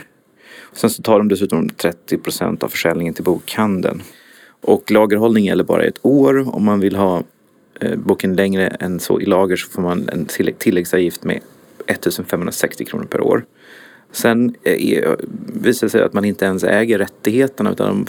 Sen 0.76 0.90
så 0.90 1.02
tar 1.02 1.18
de 1.18 1.28
dessutom 1.28 1.70
30 1.70 2.18
procent 2.18 2.64
av 2.64 2.68
försäljningen 2.68 3.14
till 3.14 3.24
bokhandeln. 3.24 4.02
Och 4.62 4.92
lagerhållning 4.92 5.46
gäller 5.46 5.64
bara 5.64 5.84
ett 5.84 6.00
år. 6.02 6.56
Om 6.56 6.66
man 6.66 6.80
vill 6.80 6.96
ha 6.96 7.24
eh, 7.80 7.96
boken 7.96 8.36
längre 8.36 8.68
än 8.68 9.00
så 9.00 9.22
i 9.22 9.26
lager 9.26 9.56
så 9.56 9.70
får 9.70 9.82
man 9.82 10.10
en 10.10 10.26
tilläggsavgift 10.58 11.24
med 11.24 11.40
1560 11.88 12.86
kronor 12.86 13.06
per 13.06 13.22
år. 13.22 13.46
Sen 14.12 14.56
eh, 14.64 15.14
visar 15.54 15.88
det 15.88 15.92
sig 15.92 16.02
att 16.02 16.14
man 16.14 16.26
inte 16.26 16.46
ens 16.46 16.64
äger 16.64 16.98
rättigheterna 16.98 17.72
utan 17.72 17.90
om, 17.90 18.06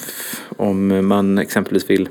om 0.57 1.07
man 1.09 1.39
exempelvis 1.39 1.91
vill 1.91 2.09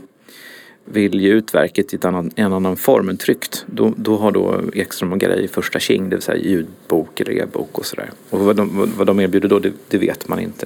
vill 0.85 1.21
ge 1.21 1.29
ut 1.29 1.53
verket 1.55 1.93
i 1.93 1.97
annan, 2.01 2.31
en 2.35 2.53
annan 2.53 2.77
form 2.77 3.09
än 3.09 3.17
tryckt. 3.17 3.65
Då, 3.67 3.93
då 3.97 4.17
har 4.17 4.31
då 4.31 4.61
Ekström 4.73 5.11
och 5.13 5.19
Garay 5.19 5.47
första 5.47 5.79
tjing, 5.79 6.09
det 6.09 6.15
vill 6.15 6.23
säga 6.23 6.37
ljudbok 6.37 7.19
eller 7.19 7.31
e-bok 7.31 7.77
och 7.77 7.85
sådär. 7.85 8.11
Och 8.29 8.39
vad 8.39 8.55
de, 8.55 8.91
vad- 8.97 9.07
de 9.07 9.19
erbjuder 9.19 9.49
då, 9.49 9.59
det, 9.59 9.71
det 9.89 9.97
vet 9.97 10.27
man 10.27 10.39
inte. 10.39 10.65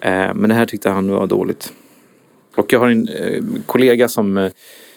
Eh, 0.00 0.34
men 0.34 0.48
det 0.48 0.54
här 0.54 0.66
tyckte 0.66 0.90
han 0.90 1.10
var 1.10 1.26
dåligt. 1.26 1.72
Och 2.56 2.72
jag 2.72 2.80
har 2.80 2.88
en 2.88 3.08
eh, 3.08 3.42
kollega 3.66 4.08
som 4.08 4.38
eh, 4.38 4.50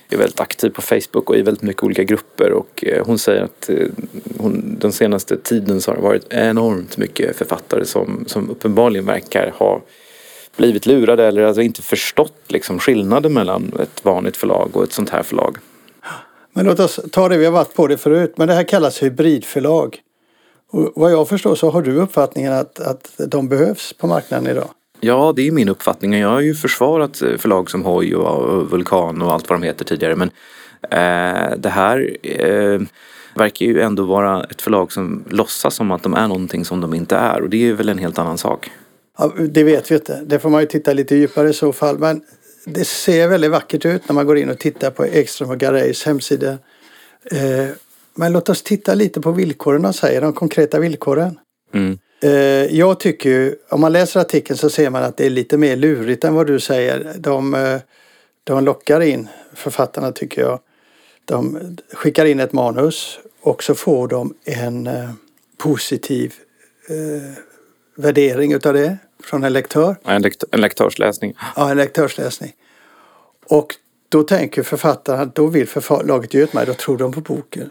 är 0.09 0.17
väldigt 0.17 0.39
aktiv 0.39 0.69
på 0.69 0.81
Facebook 0.81 1.29
och 1.29 1.37
i 1.37 1.41
väldigt 1.41 1.63
mycket 1.63 1.83
olika 1.83 2.03
grupper 2.03 2.51
och 2.51 2.83
eh, 2.87 3.05
hon 3.05 3.19
säger 3.19 3.43
att 3.43 3.69
eh, 3.69 3.87
hon, 4.37 4.77
den 4.79 4.91
senaste 4.91 5.37
tiden 5.37 5.81
så 5.81 5.91
har 5.91 5.95
det 5.95 6.01
varit 6.03 6.25
enormt 6.29 6.97
mycket 6.97 7.35
författare 7.35 7.85
som, 7.85 8.23
som 8.27 8.49
uppenbarligen 8.49 9.05
verkar 9.05 9.51
ha 9.55 9.81
blivit 10.57 10.85
lurade 10.85 11.27
eller 11.27 11.43
alltså 11.43 11.61
inte 11.61 11.81
förstått 11.81 12.41
liksom 12.47 12.79
skillnaden 12.79 13.33
mellan 13.33 13.71
ett 13.79 14.05
vanligt 14.05 14.37
förlag 14.37 14.69
och 14.73 14.83
ett 14.83 14.91
sånt 14.91 15.09
här 15.09 15.23
förlag. 15.23 15.57
Men 16.53 16.65
låt 16.65 16.79
oss 16.79 16.99
ta 17.11 17.29
det, 17.29 17.37
vi 17.37 17.45
har 17.45 17.51
varit 17.51 17.75
på 17.75 17.87
det 17.87 17.97
förut, 17.97 18.33
men 18.37 18.47
det 18.47 18.53
här 18.53 18.63
kallas 18.63 19.03
hybridförlag. 19.03 19.99
Och 20.71 20.91
vad 20.95 21.11
jag 21.11 21.29
förstår 21.29 21.55
så 21.55 21.69
har 21.69 21.81
du 21.81 21.95
uppfattningen 21.95 22.53
att, 22.53 22.79
att 22.79 23.11
de 23.27 23.49
behövs 23.49 23.93
på 23.93 24.07
marknaden 24.07 24.47
idag. 24.47 24.69
Ja, 24.99 25.33
det 25.35 25.47
är 25.47 25.51
min 25.51 25.69
uppfattning. 25.69 26.13
Jag 26.13 26.29
har 26.29 26.39
ju 26.39 26.55
försvarat 26.55 27.21
eh, 27.21 27.37
förlag 27.37 27.69
som 27.69 27.85
Hoj 27.85 28.15
och, 28.15 28.37
och 28.37 28.71
Vulkan 28.71 29.21
och 29.21 29.33
allt 29.33 29.49
vad 29.49 29.59
de 29.59 29.65
heter 29.65 29.85
tidigare. 29.85 30.15
Men 30.15 30.31
eh, 30.81 31.57
det 31.57 31.69
här 31.69 32.17
eh, 32.23 32.81
verkar 33.35 33.65
ju 33.65 33.81
ändå 33.81 34.03
vara 34.03 34.43
ett 34.43 34.61
förlag 34.61 34.91
som 34.91 35.23
låtsas 35.29 35.75
som 35.75 35.91
att 35.91 36.03
de 36.03 36.13
är 36.13 36.27
någonting 36.27 36.65
som 36.65 36.81
de 36.81 36.93
inte 36.93 37.15
är. 37.15 37.41
Och 37.41 37.49
det 37.49 37.69
är 37.69 37.73
väl 37.73 37.89
en 37.89 37.97
helt 37.97 38.19
annan 38.19 38.37
sak. 38.37 38.71
Ja, 39.17 39.33
det 39.49 39.63
vet 39.63 39.91
vi 39.91 39.95
inte, 39.95 40.21
det 40.25 40.39
får 40.39 40.49
man 40.49 40.61
ju 40.61 40.67
titta 40.67 40.93
lite 40.93 41.15
djupare 41.15 41.49
i 41.49 41.53
så 41.53 41.73
fall. 41.73 41.99
Men 41.99 42.21
det 42.65 42.85
ser 42.85 43.27
väldigt 43.27 43.51
vackert 43.51 43.85
ut 43.85 44.09
när 44.09 44.13
man 44.13 44.25
går 44.25 44.37
in 44.37 44.49
och 44.49 44.59
tittar 44.59 44.91
på 44.91 45.05
Ekström 45.05 45.49
och 45.49 45.57
Garays 45.57 46.05
hemsida. 46.05 46.57
Eh, 47.31 47.67
men 48.15 48.33
låt 48.33 48.49
oss 48.49 48.63
titta 48.63 48.93
lite 48.93 49.21
på 49.21 49.31
villkoren 49.31 49.81
de 49.81 49.93
säger, 49.93 50.21
de 50.21 50.33
konkreta 50.33 50.79
villkoren. 50.79 51.39
Mm. 51.73 51.97
Eh, 52.21 52.31
jag 52.77 52.99
tycker 52.99 53.29
ju, 53.29 53.55
om 53.69 53.81
man 53.81 53.91
läser 53.91 54.19
artikeln 54.19 54.57
så 54.57 54.69
ser 54.69 54.89
man 54.89 55.03
att 55.03 55.17
det 55.17 55.25
är 55.25 55.29
lite 55.29 55.57
mer 55.57 55.75
lurigt 55.75 56.23
än 56.23 56.35
vad 56.35 56.47
du 56.47 56.59
säger. 56.59 57.13
De, 57.17 57.53
eh, 57.53 57.79
de 58.43 58.63
lockar 58.63 59.01
in 59.01 59.27
författarna 59.53 60.11
tycker 60.11 60.41
jag. 60.41 60.59
De 61.25 61.59
skickar 61.93 62.25
in 62.25 62.39
ett 62.39 62.53
manus 62.53 63.19
och 63.41 63.63
så 63.63 63.75
får 63.75 64.07
de 64.07 64.33
en 64.45 64.89
positiv 65.57 66.33
värdering 67.95 68.53
utav 68.53 68.73
det 68.73 68.97
från 69.23 69.43
en 69.43 69.53
lektör. 69.53 69.95
En, 70.05 70.23
lekt- 70.23 70.43
en 70.51 70.61
lektörsläsning. 70.61 71.33
Ja, 71.55 71.71
en 71.71 71.77
lektörsläsning. 71.77 72.53
Och 73.45 73.75
då 74.09 74.23
tänker 74.23 74.63
författaren 74.63 75.19
att 75.19 75.35
då 75.35 75.47
vill 75.47 75.67
förlaget 75.67 76.33
ge 76.33 76.43
ut 76.43 76.53
mig, 76.53 76.65
då 76.65 76.73
tror 76.73 76.97
de 76.97 77.11
på 77.11 77.21
boken. 77.21 77.69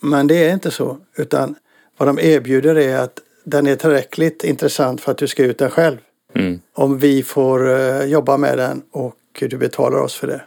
Men 0.00 0.26
det 0.26 0.48
är 0.48 0.52
inte 0.52 0.70
så, 0.70 0.98
utan 1.16 1.54
vad 1.96 2.08
de 2.08 2.18
erbjuder 2.18 2.78
är 2.78 2.98
att 2.98 3.20
den 3.44 3.66
är 3.66 3.76
tillräckligt 3.76 4.44
intressant 4.44 5.00
för 5.00 5.12
att 5.12 5.18
du 5.18 5.26
ska 5.26 5.44
ut 5.44 5.58
den 5.58 5.70
själv. 5.70 5.96
Mm. 6.34 6.60
Om 6.72 6.98
vi 6.98 7.22
får 7.22 7.70
eh, 7.70 8.04
jobba 8.04 8.36
med 8.36 8.58
den 8.58 8.82
och 8.90 9.14
du 9.40 9.56
betalar 9.56 9.98
oss 9.98 10.14
för 10.14 10.26
det. 10.26 10.42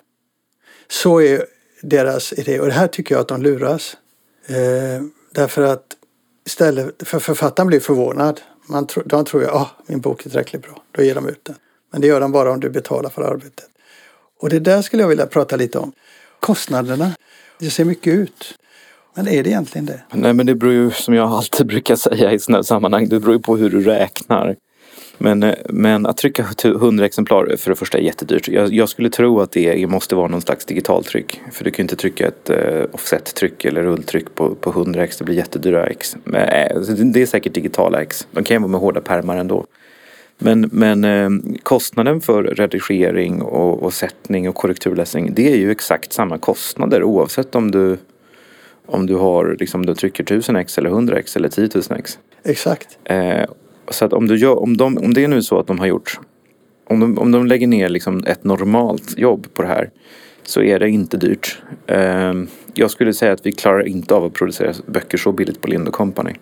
Så 0.88 1.22
är 1.22 1.46
deras 1.82 2.34
idé 2.34 2.60
och 2.60 2.66
det 2.66 2.74
här 2.74 2.88
tycker 2.88 3.16
jag 3.16 3.22
att 3.22 3.28
de 3.28 3.42
luras. 3.42 3.98
Eh, 4.48 5.04
därför 5.32 5.62
att 5.62 5.86
istället 6.46 7.08
för 7.08 7.20
författaren 7.20 7.68
blir 7.68 7.80
förvånad. 7.80 8.42
Man 8.72 8.88
tro, 8.88 9.04
de 9.06 9.26
tror 9.26 9.44
att 9.44 9.54
ah, 9.54 9.70
min 9.86 10.02
bok 10.02 10.26
är 10.26 10.30
tillräckligt 10.30 10.62
bra, 10.62 10.84
då 10.92 11.04
ger 11.04 11.16
de 11.16 11.28
ut 11.28 11.46
den. 11.46 11.56
Men 11.92 12.02
det 12.02 12.08
gör 12.08 12.22
de 12.22 12.32
bara 12.32 12.52
om 12.52 12.60
du 12.60 12.70
betalar 12.70 13.10
för 13.10 13.22
arbetet. 13.22 13.66
Och 14.40 14.50
det 14.50 14.60
där 14.60 14.82
skulle 14.82 15.04
jag 15.04 15.08
vilja 15.08 15.26
prata 15.26 15.56
lite 15.56 15.80
om. 15.80 15.92
Kostnaderna. 16.40 17.12
Det 17.60 17.70
ser 17.70 17.86
mycket 17.86 18.14
ut. 18.14 18.58
Men 19.16 19.28
är 19.28 19.44
det 19.44 19.50
egentligen 19.50 19.86
det? 19.86 20.02
Nej 20.14 20.34
men 20.34 20.46
det 20.46 20.56
beror 20.56 20.74
ju 20.74 20.92
som 20.92 21.14
jag 21.14 21.30
alltid 21.30 21.68
brukar 21.68 21.96
säga 21.96 22.32
i 22.32 22.40
sådana 22.40 22.58
här 22.58 22.64
sammanhang. 22.64 23.10
Det 23.10 23.20
beror 23.20 23.34
ju 23.34 23.40
på 23.40 23.58
hur 23.58 23.70
du 23.70 23.84
räknar. 23.84 24.56
Men, 25.24 25.44
eh, 25.44 25.56
men 25.70 26.06
att 26.06 26.18
trycka 26.18 26.46
100 26.64 27.06
exemplar 27.06 27.56
för 27.58 27.70
det 27.70 27.76
första 27.76 27.98
är 27.98 28.02
jättedyrt. 28.02 28.48
Jag, 28.48 28.74
jag 28.74 28.90
skulle 28.90 29.10
tro 29.10 29.40
att 29.40 29.52
det 29.52 29.88
måste 29.88 30.16
vara 30.16 30.28
någon 30.28 30.42
slags 30.42 30.66
digitaltryck. 30.66 31.42
För 31.52 31.64
du 31.64 31.72
kan 31.72 31.78
ju 31.78 31.84
inte 31.84 31.96
trycka 31.96 32.28
ett 32.28 32.50
uh, 32.50 32.84
offset-tryck 32.92 33.66
eller 33.66 33.84
rulltryck 33.84 34.36
på, 34.36 34.56
på 34.56 34.70
100 34.70 35.04
ex. 35.04 35.18
Det 35.18 35.24
blir 35.24 35.36
jättedyra 35.36 35.88
ex. 35.88 36.18
Men, 36.24 36.42
eh, 36.42 36.82
det 37.14 37.22
är 37.22 37.26
säkert 37.26 37.54
digitala 37.54 38.02
ex. 38.02 38.28
De 38.32 38.44
kan 38.44 38.56
ju 38.56 38.60
vara 38.60 38.72
med 38.72 38.80
hårda 38.80 39.02
pärmar 39.02 39.38
ändå. 39.38 39.66
Men, 40.38 40.70
men 40.72 41.04
eh, 41.04 41.30
kostnaden 41.64 42.22
för 42.22 42.44
redigering 42.44 43.42
och, 43.42 43.84
och 43.84 43.94
sättning 43.94 44.50
och 44.50 44.56
korrekturläsning 44.56 45.34
det 45.34 45.54
är 45.54 45.58
ju 45.58 45.72
exakt 45.72 46.14
samma 46.14 46.38
kostnader 46.38 47.04
oavsett 47.04 47.56
om 47.56 47.72
du 47.72 47.98
om 48.86 49.06
du 49.06 49.16
har 49.16 49.58
liksom 49.60 49.86
du 49.86 49.96
trycker 49.96 50.24
1000 50.24 50.56
ex 50.56 50.78
eller 50.78 50.90
100 50.90 51.20
ex 51.20 51.36
eller 51.36 51.50
10 51.50 51.70
000 51.74 51.84
ex. 52.00 52.20
Exakt. 52.44 52.98
Eh, 53.04 53.46
så 53.90 54.06
att 54.06 54.14
om, 54.14 54.28
du 54.28 54.38
gör, 54.38 54.60
om, 54.60 54.78
de, 54.78 54.98
om 54.98 55.14
det 55.14 55.24
är 55.24 55.28
nu 55.28 55.42
så 55.42 55.60
att 55.60 55.68
de 55.68 55.80
har 55.80 55.86
gjort 55.86 56.20
om 56.92 57.00
de, 57.00 57.18
om 57.18 57.32
de 57.32 57.48
lägger 57.48 57.68
ner 57.68 57.90
liksom 57.90 58.24
ett 58.28 58.44
normalt 58.44 59.18
jobb 59.18 59.48
på 59.54 59.62
det 59.62 59.68
här 59.68 59.90
så 60.44 60.62
är 60.62 60.80
det 60.80 60.90
inte 60.90 61.18
dyrt. 61.18 61.62
Eh, 61.88 62.34
jag 62.74 62.92
skulle 62.92 63.14
säga 63.14 63.32
att 63.32 63.46
vi 63.46 63.52
klarar 63.52 63.88
inte 63.88 64.16
av 64.16 64.26
att 64.26 64.34
producera 64.34 64.74
böcker 64.86 65.18
så 65.18 65.32
billigt 65.32 65.62
på 65.62 65.68
Lind 65.68 65.92
Company. 65.92 66.34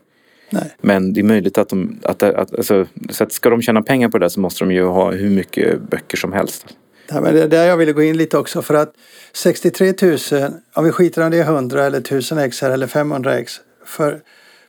Nej. 0.49 0.75
Men 0.81 1.13
det 1.13 1.21
är 1.21 1.23
möjligt 1.23 1.57
att 1.57 1.69
de, 1.69 1.99
att, 2.03 2.23
att, 2.23 2.55
alltså, 2.55 2.85
så 3.09 3.23
att 3.23 3.31
ska 3.31 3.49
de 3.49 3.61
tjäna 3.61 3.81
pengar 3.81 4.09
på 4.09 4.17
det 4.17 4.25
där 4.25 4.29
så 4.29 4.39
måste 4.39 4.65
de 4.65 4.71
ju 4.71 4.83
ha 4.83 5.11
hur 5.11 5.29
mycket 5.29 5.81
böcker 5.89 6.17
som 6.17 6.33
helst. 6.33 6.65
Ja, 7.07 7.21
men 7.21 7.33
det 7.33 7.43
är 7.43 7.47
där 7.47 7.65
jag 7.65 7.77
ville 7.77 7.91
gå 7.91 8.03
in 8.03 8.17
lite 8.17 8.37
också 8.37 8.61
för 8.61 8.73
att 8.73 8.93
63 9.33 9.93
000, 10.01 10.17
om 10.73 10.85
vi 10.85 10.91
skiter 10.91 11.23
om 11.23 11.31
det 11.31 11.37
är 11.37 11.43
100 11.43 11.85
eller 11.85 11.97
1000 11.97 12.37
ex 12.37 12.61
här 12.61 12.71
eller 12.71 12.87
500 12.87 13.37
ex. 13.37 13.53
För 13.85 14.21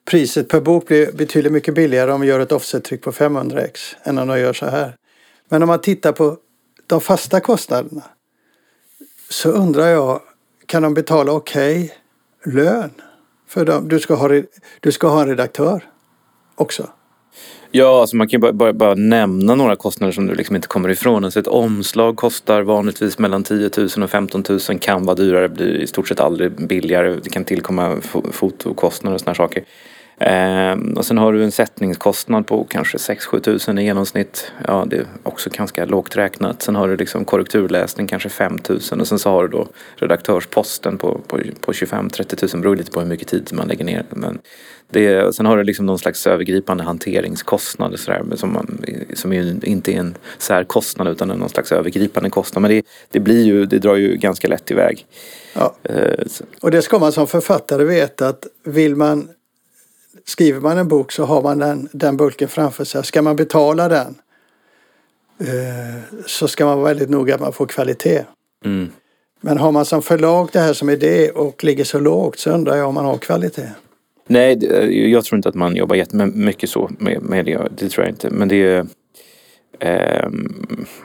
priset 0.04 0.48
per 0.48 0.60
bok 0.60 0.86
blir 0.86 1.12
betydligt 1.12 1.52
mycket 1.52 1.74
billigare 1.74 2.12
om 2.12 2.20
vi 2.20 2.26
gör 2.26 2.40
ett 2.40 2.52
offsettryck 2.52 3.02
på 3.02 3.12
500 3.12 3.62
ex 3.62 3.96
än 4.02 4.18
om 4.18 4.28
de 4.28 4.38
gör 4.40 4.52
så 4.52 4.66
här. 4.66 4.96
Men 5.48 5.62
om 5.62 5.66
man 5.66 5.80
tittar 5.80 6.12
på 6.12 6.36
de 6.86 7.00
fasta 7.00 7.40
kostnaderna 7.40 8.02
så 9.28 9.50
undrar 9.50 9.86
jag, 9.86 10.20
kan 10.66 10.82
de 10.82 10.94
betala 10.94 11.32
okej 11.32 11.84
okay 11.84 12.54
lön? 12.54 12.90
För 13.46 13.64
dem? 13.64 13.88
Du, 13.88 14.00
ska 14.00 14.14
ha, 14.14 14.42
du 14.80 14.92
ska 14.92 15.08
ha 15.08 15.22
en 15.22 15.28
redaktör 15.28 15.90
också. 16.54 16.90
Ja, 17.72 18.00
alltså 18.00 18.16
man 18.16 18.28
kan 18.28 18.38
ju 18.38 18.40
bara, 18.40 18.52
bara, 18.52 18.72
bara, 18.72 18.94
nämna 18.94 19.54
några 19.54 19.76
kostnader 19.76 20.12
som 20.12 20.26
du 20.26 20.34
liksom 20.34 20.56
inte 20.56 20.68
kommer 20.68 20.88
ifrån. 20.88 21.24
Alltså 21.24 21.40
ett 21.40 21.46
omslag 21.46 22.16
kostar 22.16 22.62
vanligtvis 22.62 23.18
mellan 23.18 23.44
10 23.44 23.70
000 23.76 23.88
och 24.02 24.10
15 24.10 24.44
000. 24.48 24.60
Kan 24.80 25.04
vara 25.06 25.16
dyrare, 25.16 25.48
blir 25.48 25.76
i 25.76 25.86
stort 25.86 26.08
sett 26.08 26.20
aldrig 26.20 26.52
billigare. 26.52 27.16
Det 27.22 27.30
kan 27.30 27.44
tillkomma 27.44 27.96
fotokostnader 28.32 29.14
och 29.14 29.20
sådana 29.20 29.34
saker. 29.34 29.64
Ehm, 30.22 30.92
och 30.92 31.04
sen 31.04 31.18
har 31.18 31.32
du 31.32 31.44
en 31.44 31.52
sättningskostnad 31.52 32.46
på 32.46 32.64
kanske 32.64 32.98
6-7 32.98 33.40
tusen 33.40 33.78
i 33.78 33.84
genomsnitt. 33.84 34.52
Ja, 34.66 34.86
det 34.90 34.96
är 34.96 35.06
också 35.22 35.50
ganska 35.52 35.84
lågt 35.84 36.16
räknat. 36.16 36.62
Sen 36.62 36.76
har 36.76 36.88
du 36.88 36.96
liksom 36.96 37.24
korrekturläsning 37.24 38.06
kanske 38.06 38.28
5 38.28 38.58
tusen 38.58 39.00
och 39.00 39.08
sen 39.08 39.18
så 39.18 39.30
har 39.30 39.42
du 39.42 39.48
då 39.48 39.68
redaktörsposten 39.96 40.98
på, 40.98 41.20
på, 41.26 41.38
på 41.60 41.72
25-30 41.72 42.36
tusen. 42.36 42.60
Beror 42.60 42.76
lite 42.76 42.90
på 42.90 43.00
hur 43.00 43.08
mycket 43.08 43.28
tid 43.28 43.50
man 43.52 43.68
lägger 43.68 43.84
ner. 43.84 44.04
Men 44.10 44.38
det, 44.90 45.34
sen 45.34 45.46
har 45.46 45.56
du 45.56 45.64
liksom 45.64 45.86
någon 45.86 45.98
slags 45.98 46.26
övergripande 46.26 46.84
hanteringskostnad 46.84 47.98
sådär, 47.98 48.24
som, 48.34 48.52
man, 48.52 48.84
som 49.14 49.32
inte 49.32 49.92
är 49.92 49.98
en 49.98 50.14
särkostnad 50.38 51.08
utan 51.08 51.28
någon 51.28 51.48
slags 51.48 51.72
övergripande 51.72 52.30
kostnad. 52.30 52.62
Men 52.62 52.70
det, 52.70 52.82
det, 53.10 53.20
blir 53.20 53.44
ju, 53.44 53.66
det 53.66 53.78
drar 53.78 53.96
ju 53.96 54.16
ganska 54.16 54.48
lätt 54.48 54.70
iväg. 54.70 55.06
Ja. 55.54 55.74
Eh, 55.82 56.26
och 56.60 56.70
det 56.70 56.82
ska 56.82 56.98
man 56.98 57.12
som 57.12 57.26
författare 57.26 57.84
veta 57.84 58.28
att 58.28 58.46
vill 58.64 58.96
man 58.96 59.28
skriver 60.24 60.60
man 60.60 60.78
en 60.78 60.88
bok 60.88 61.12
så 61.12 61.24
har 61.24 61.42
man 61.42 61.58
den, 61.58 61.88
den 61.92 62.16
bulken 62.16 62.48
framför 62.48 62.84
sig. 62.84 63.04
Ska 63.04 63.22
man 63.22 63.36
betala 63.36 63.88
den 63.88 64.14
eh, 65.40 66.02
så 66.26 66.48
ska 66.48 66.64
man 66.64 66.78
vara 66.78 66.88
väldigt 66.88 67.10
noga 67.10 67.34
att 67.34 67.40
man 67.40 67.52
får 67.52 67.66
kvalitet. 67.66 68.24
Mm. 68.64 68.90
Men 69.40 69.58
har 69.58 69.72
man 69.72 69.84
som 69.84 70.02
förlag 70.02 70.48
det 70.52 70.58
här 70.58 70.72
som 70.72 70.90
idé 70.90 71.30
och 71.30 71.64
ligger 71.64 71.84
så 71.84 71.98
lågt 71.98 72.38
så 72.38 72.50
undrar 72.50 72.76
jag 72.76 72.88
om 72.88 72.94
man 72.94 73.04
har 73.04 73.18
kvalitet. 73.18 73.68
Nej, 74.26 74.64
jag 75.10 75.24
tror 75.24 75.36
inte 75.36 75.48
att 75.48 75.54
man 75.54 75.76
jobbar 75.76 75.96
jättemycket 75.96 76.70
så 76.70 76.90
med, 76.98 77.22
med 77.22 77.44
det. 77.44 77.68
Det 77.76 77.88
tror 77.88 78.04
jag 78.06 78.12
inte. 78.12 78.30
Men 78.30 78.48
det 78.48 78.56
är 78.56 78.86
eh, 79.78 80.30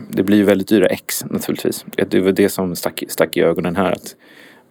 det 0.09 0.23
blir 0.23 0.37
ju 0.37 0.43
väldigt 0.43 0.67
dyra 0.67 0.87
ex 0.87 1.25
naturligtvis. 1.25 1.85
Det 2.09 2.19
var 2.19 2.31
det 2.31 2.49
som 2.49 2.75
stack, 2.75 3.03
stack 3.07 3.37
i 3.37 3.41
ögonen 3.41 3.75
här. 3.75 3.91
Att, 3.91 4.15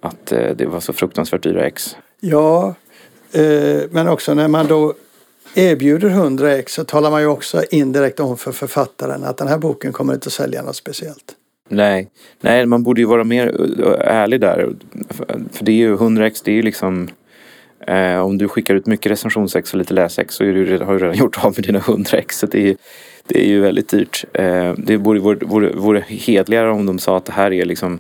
att 0.01 0.33
eh, 0.33 0.51
det 0.57 0.67
var 0.67 0.81
så 0.81 0.93
fruktansvärt 0.93 1.43
dyra 1.43 1.67
ex. 1.67 1.97
Ja, 2.21 2.75
Eh, 2.75 2.84
Eh, 3.35 3.83
men 3.91 4.09
också 4.09 4.35
när 4.35 4.49
man 4.49 4.67
då 4.67 4.95
erbjuder 5.55 6.09
100 6.11 6.53
ex 6.53 6.73
så 6.73 6.85
talar 6.85 7.11
man 7.11 7.21
ju 7.21 7.27
också 7.27 7.63
indirekt 7.71 8.21
om 8.21 8.37
för 8.37 8.53
författaren 8.53 9.25
att 9.25 9.37
den 9.37 9.49
här 9.49 9.59
boken 9.59 9.93
kommer 9.93 10.15
inte 10.15 10.27
att 10.27 10.33
sälja 10.33 10.63
något 10.63 10.77
speciellt. 10.77 11.35
Nej, 11.69 12.11
nej 12.41 12.67
man 12.67 12.83
borde 12.83 13.01
ju 13.01 13.07
vara 13.07 13.25
mer 13.25 13.47
eh, 13.79 14.15
ärlig 14.15 14.41
där. 14.41 14.71
För 15.53 15.65
det 15.65 15.73
är 15.73 15.77
ju 15.77 15.95
100 15.95 16.27
ex, 16.27 16.43
det 16.43 16.51
är 16.51 16.55
ju 16.55 16.63
liksom 16.63 17.09
eh, 17.87 18.19
om 18.19 18.39
du 18.39 18.49
skickar 18.49 18.75
ut 18.75 18.87
mycket 18.87 19.13
recensionsex 19.13 19.73
och 19.73 19.79
lite 19.79 19.95
läsex 19.95 20.35
så 20.35 20.45
är 20.45 20.53
du, 20.53 20.79
har 20.85 20.93
du 20.93 20.99
redan 20.99 21.17
gjort 21.17 21.45
av 21.45 21.55
med 21.57 21.67
dina 21.67 21.79
100 21.79 22.19
ex. 22.19 22.39
Så 22.39 22.47
det 22.47 22.71
är, 22.71 22.77
det 23.27 23.45
är 23.45 23.49
ju 23.49 23.61
väldigt 23.61 23.89
dyrt. 23.89 24.25
Eh, 24.33 24.73
det 24.77 24.97
vore, 24.97 25.21
vore, 25.21 25.73
vore 25.75 26.05
hedligare 26.09 26.71
om 26.71 26.87
de 26.87 26.99
sa 26.99 27.17
att 27.17 27.25
det 27.25 27.33
här 27.33 27.53
är 27.53 27.65
liksom 27.65 27.99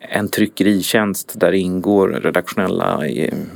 en 0.00 0.28
tryckeritjänst 0.28 1.40
där 1.40 1.50
det 1.50 1.58
ingår 1.58 2.08
redaktionella 2.08 3.06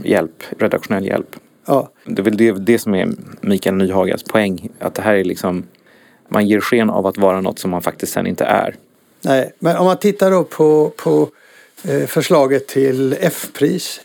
hjälp, 0.04 0.42
redaktionell 0.58 1.06
hjälp. 1.06 1.36
Ja. 1.66 1.90
Det 2.04 2.22
är 2.22 2.24
väl 2.24 2.36
det, 2.36 2.52
det 2.52 2.78
som 2.78 2.94
är 2.94 3.08
Mikael 3.40 3.74
Nyhagas 3.74 4.22
poäng. 4.22 4.70
Att 4.78 4.94
det 4.94 5.02
här 5.02 5.14
är 5.14 5.24
liksom, 5.24 5.64
man 6.28 6.48
ger 6.48 6.60
sken 6.60 6.90
av 6.90 7.06
att 7.06 7.18
vara 7.18 7.40
något 7.40 7.58
som 7.58 7.70
man 7.70 7.82
faktiskt 7.82 8.12
sen 8.12 8.26
inte 8.26 8.44
är. 8.44 8.76
Nej, 9.20 9.52
men 9.58 9.76
om 9.76 9.86
man 9.86 9.96
tittar 9.96 10.30
då 10.30 10.44
på, 10.44 10.92
på 10.96 11.28
eh, 11.84 12.06
förslaget 12.06 12.68
till 12.68 13.16
F-pris, 13.20 14.00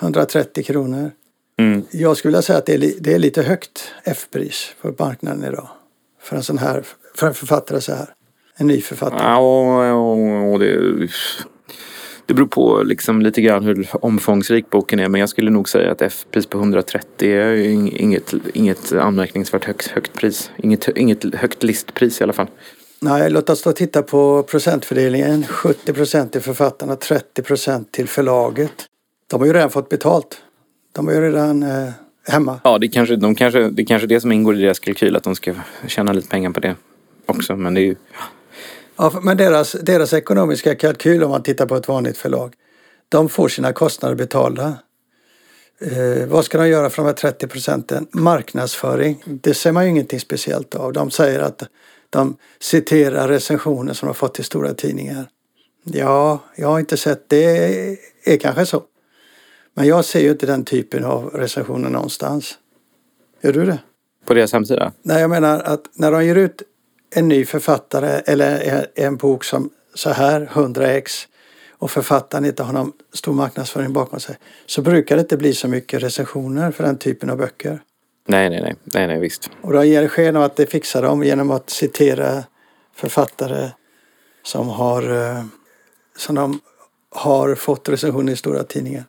130 0.00 0.64
kronor. 0.64 1.10
Mm. 1.58 1.82
Jag 1.90 2.16
skulle 2.16 2.30
vilja 2.30 2.42
säga 2.42 2.58
att 2.58 2.66
det 2.66 2.74
är, 2.74 2.92
det 3.00 3.14
är 3.14 3.18
lite 3.18 3.42
högt 3.42 3.92
F-pris 4.04 4.74
på 4.80 4.94
marknaden 4.98 5.44
idag. 5.44 5.68
För 6.20 6.36
en 6.36 6.42
sån 6.42 6.58
här, 6.58 6.84
för 7.14 7.26
en 7.26 7.34
författare 7.34 7.80
så 7.80 7.92
här. 7.94 8.06
En 8.56 8.66
ny 8.66 8.80
författare. 8.80 9.22
Ja, 9.22 9.92
och, 9.92 10.52
och 10.52 10.58
det 10.58 11.08
det 12.28 12.34
beror 12.34 12.46
på 12.46 12.82
liksom 12.82 13.22
lite 13.22 13.40
grann 13.40 13.64
hur 13.64 13.88
omfångsrik 13.92 14.70
boken 14.70 14.98
är 14.98 15.08
men 15.08 15.20
jag 15.20 15.28
skulle 15.28 15.50
nog 15.50 15.68
säga 15.68 15.92
att 15.92 16.02
F-pris 16.02 16.46
på 16.46 16.58
130 16.58 17.30
är 17.30 17.54
inget, 18.00 18.34
inget 18.54 18.92
anmärkningsvärt 18.92 19.64
högt, 19.64 19.86
högt 19.86 20.12
pris. 20.12 20.50
Inget, 20.56 20.88
inget 20.88 21.34
högt 21.34 21.62
listpris 21.62 22.20
i 22.20 22.24
alla 22.24 22.32
fall. 22.32 22.46
Nej, 23.00 23.30
låt 23.30 23.50
oss 23.50 23.62
då 23.62 23.72
titta 23.72 24.02
på 24.02 24.42
procentfördelningen. 24.42 25.46
70 25.46 25.92
procent 25.92 26.32
till 26.32 26.40
författarna, 26.40 26.96
30 26.96 27.42
procent 27.42 27.92
till 27.92 28.08
förlaget. 28.08 28.86
De 29.30 29.40
har 29.40 29.46
ju 29.46 29.52
redan 29.52 29.70
fått 29.70 29.88
betalt. 29.88 30.42
De 30.92 31.08
är 31.08 31.12
ju 31.12 31.20
redan 31.20 31.62
eh, 31.62 31.90
hemma. 32.28 32.60
Ja, 32.64 32.78
det 32.78 32.88
kanske, 32.88 33.16
de 33.16 33.34
kanske, 33.34 33.70
det 33.70 33.82
är 33.82 33.86
kanske 33.86 34.06
det 34.06 34.20
som 34.20 34.32
ingår 34.32 34.56
i 34.56 34.60
deras 34.60 34.78
kalkyl, 34.78 35.16
att 35.16 35.22
de 35.22 35.34
ska 35.34 35.54
tjäna 35.86 36.12
lite 36.12 36.28
pengar 36.28 36.50
på 36.50 36.60
det 36.60 36.74
också. 37.26 37.56
Men 37.56 37.74
det 37.74 37.80
är 37.80 37.86
ju... 37.86 37.96
Ja, 38.12 38.24
men 39.22 39.36
deras, 39.36 39.72
deras 39.72 40.12
ekonomiska 40.12 40.74
kalkyl 40.74 41.24
om 41.24 41.30
man 41.30 41.42
tittar 41.42 41.66
på 41.66 41.76
ett 41.76 41.88
vanligt 41.88 42.18
förlag, 42.18 42.54
de 43.08 43.28
får 43.28 43.48
sina 43.48 43.72
kostnader 43.72 44.14
betalda. 44.14 44.78
Eh, 45.80 46.26
vad 46.26 46.44
ska 46.44 46.58
de 46.58 46.68
göra 46.68 46.90
för 46.90 47.02
de 47.02 47.06
här 47.06 47.14
30 47.14 47.46
procenten? 47.46 48.06
Marknadsföring, 48.12 49.22
det 49.26 49.54
ser 49.54 49.72
man 49.72 49.84
ju 49.84 49.90
ingenting 49.90 50.20
speciellt 50.20 50.74
av. 50.74 50.92
De 50.92 51.10
säger 51.10 51.40
att 51.40 51.62
de 52.10 52.36
citerar 52.60 53.28
recensioner 53.28 53.92
som 53.92 54.06
de 54.06 54.14
fått 54.14 54.38
i 54.38 54.42
stora 54.42 54.74
tidningar. 54.74 55.28
Ja, 55.84 56.40
jag 56.56 56.68
har 56.68 56.78
inte 56.78 56.96
sett 56.96 57.28
det. 57.28 57.98
är 58.24 58.36
kanske 58.36 58.66
så. 58.66 58.82
Men 59.74 59.86
jag 59.86 60.04
ser 60.04 60.20
ju 60.20 60.30
inte 60.30 60.46
den 60.46 60.64
typen 60.64 61.04
av 61.04 61.30
recensioner 61.30 61.90
någonstans. 61.90 62.58
Gör 63.42 63.52
du 63.52 63.64
det? 63.64 63.78
På 64.24 64.34
deras 64.34 64.52
hemsida? 64.52 64.92
Nej, 65.02 65.20
jag 65.20 65.30
menar 65.30 65.60
att 65.60 65.82
när 65.94 66.12
de 66.12 66.26
ger 66.26 66.34
ut 66.34 66.62
en 67.10 67.28
ny 67.28 67.44
författare 67.44 68.22
eller 68.26 68.86
en 68.94 69.16
bok 69.16 69.44
som 69.44 69.70
så 69.94 70.10
här, 70.10 70.50
100 70.52 70.90
ex 70.90 71.28
och 71.78 71.90
författaren 71.90 72.44
inte 72.44 72.62
har 72.62 72.72
någon 72.72 72.92
stor 73.12 73.32
marknadsföring 73.32 73.92
bakom 73.92 74.20
sig 74.20 74.36
så 74.66 74.82
brukar 74.82 75.16
det 75.16 75.20
inte 75.20 75.36
bli 75.36 75.54
så 75.54 75.68
mycket 75.68 76.02
recensioner 76.02 76.70
för 76.70 76.84
den 76.84 76.98
typen 76.98 77.30
av 77.30 77.36
böcker. 77.36 77.82
Nej, 78.28 78.50
nej, 78.50 78.62
nej, 78.62 78.76
nej, 78.84 79.06
nej 79.06 79.20
visst. 79.20 79.50
Och 79.60 79.72
då 79.72 79.84
ger 79.84 80.08
sken 80.08 80.36
av 80.36 80.42
att 80.42 80.56
det 80.56 80.66
fixar 80.66 81.02
de 81.02 81.24
genom 81.24 81.50
att 81.50 81.70
citera 81.70 82.44
författare 82.94 83.70
som 84.42 84.68
har, 84.68 85.02
eh, 85.02 85.44
som 86.16 86.34
de 86.34 86.60
har 87.10 87.54
fått 87.54 87.88
recensioner 87.88 88.32
i 88.32 88.36
stora 88.36 88.62
tidningar. 88.64 89.04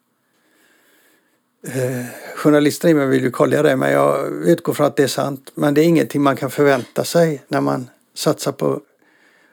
Eh, 1.68 2.06
journalister 2.36 2.90
i 2.90 2.94
mig 2.94 3.08
vill 3.08 3.24
ju 3.24 3.32
kolla 3.32 3.62
det 3.62 3.76
men 3.76 3.92
jag 3.92 4.32
utgår 4.48 4.74
från 4.74 4.88
att 4.88 4.96
det 4.96 5.04
är 5.04 5.08
sant. 5.08 5.52
Men 5.56 5.74
det 5.74 5.82
är 5.82 5.86
ingenting 5.86 6.22
man 6.22 6.36
kan 6.36 6.50
förvänta 6.50 7.04
sig 7.04 7.44
när 7.48 7.62
man 7.62 7.90
satsar 8.14 8.52
på 8.52 8.74
att 8.74 8.82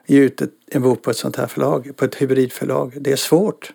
ge 0.05 0.19
ut 0.19 0.41
en 0.71 0.81
bok 0.81 1.01
på 1.01 1.09
ett 1.09 1.17
sånt 1.17 1.35
här 1.35 1.47
förlag, 1.47 1.91
på 1.95 2.05
ett 2.05 2.15
hybridförlag. 2.15 2.97
Det 3.01 3.11
är 3.11 3.15
svårt. 3.15 3.73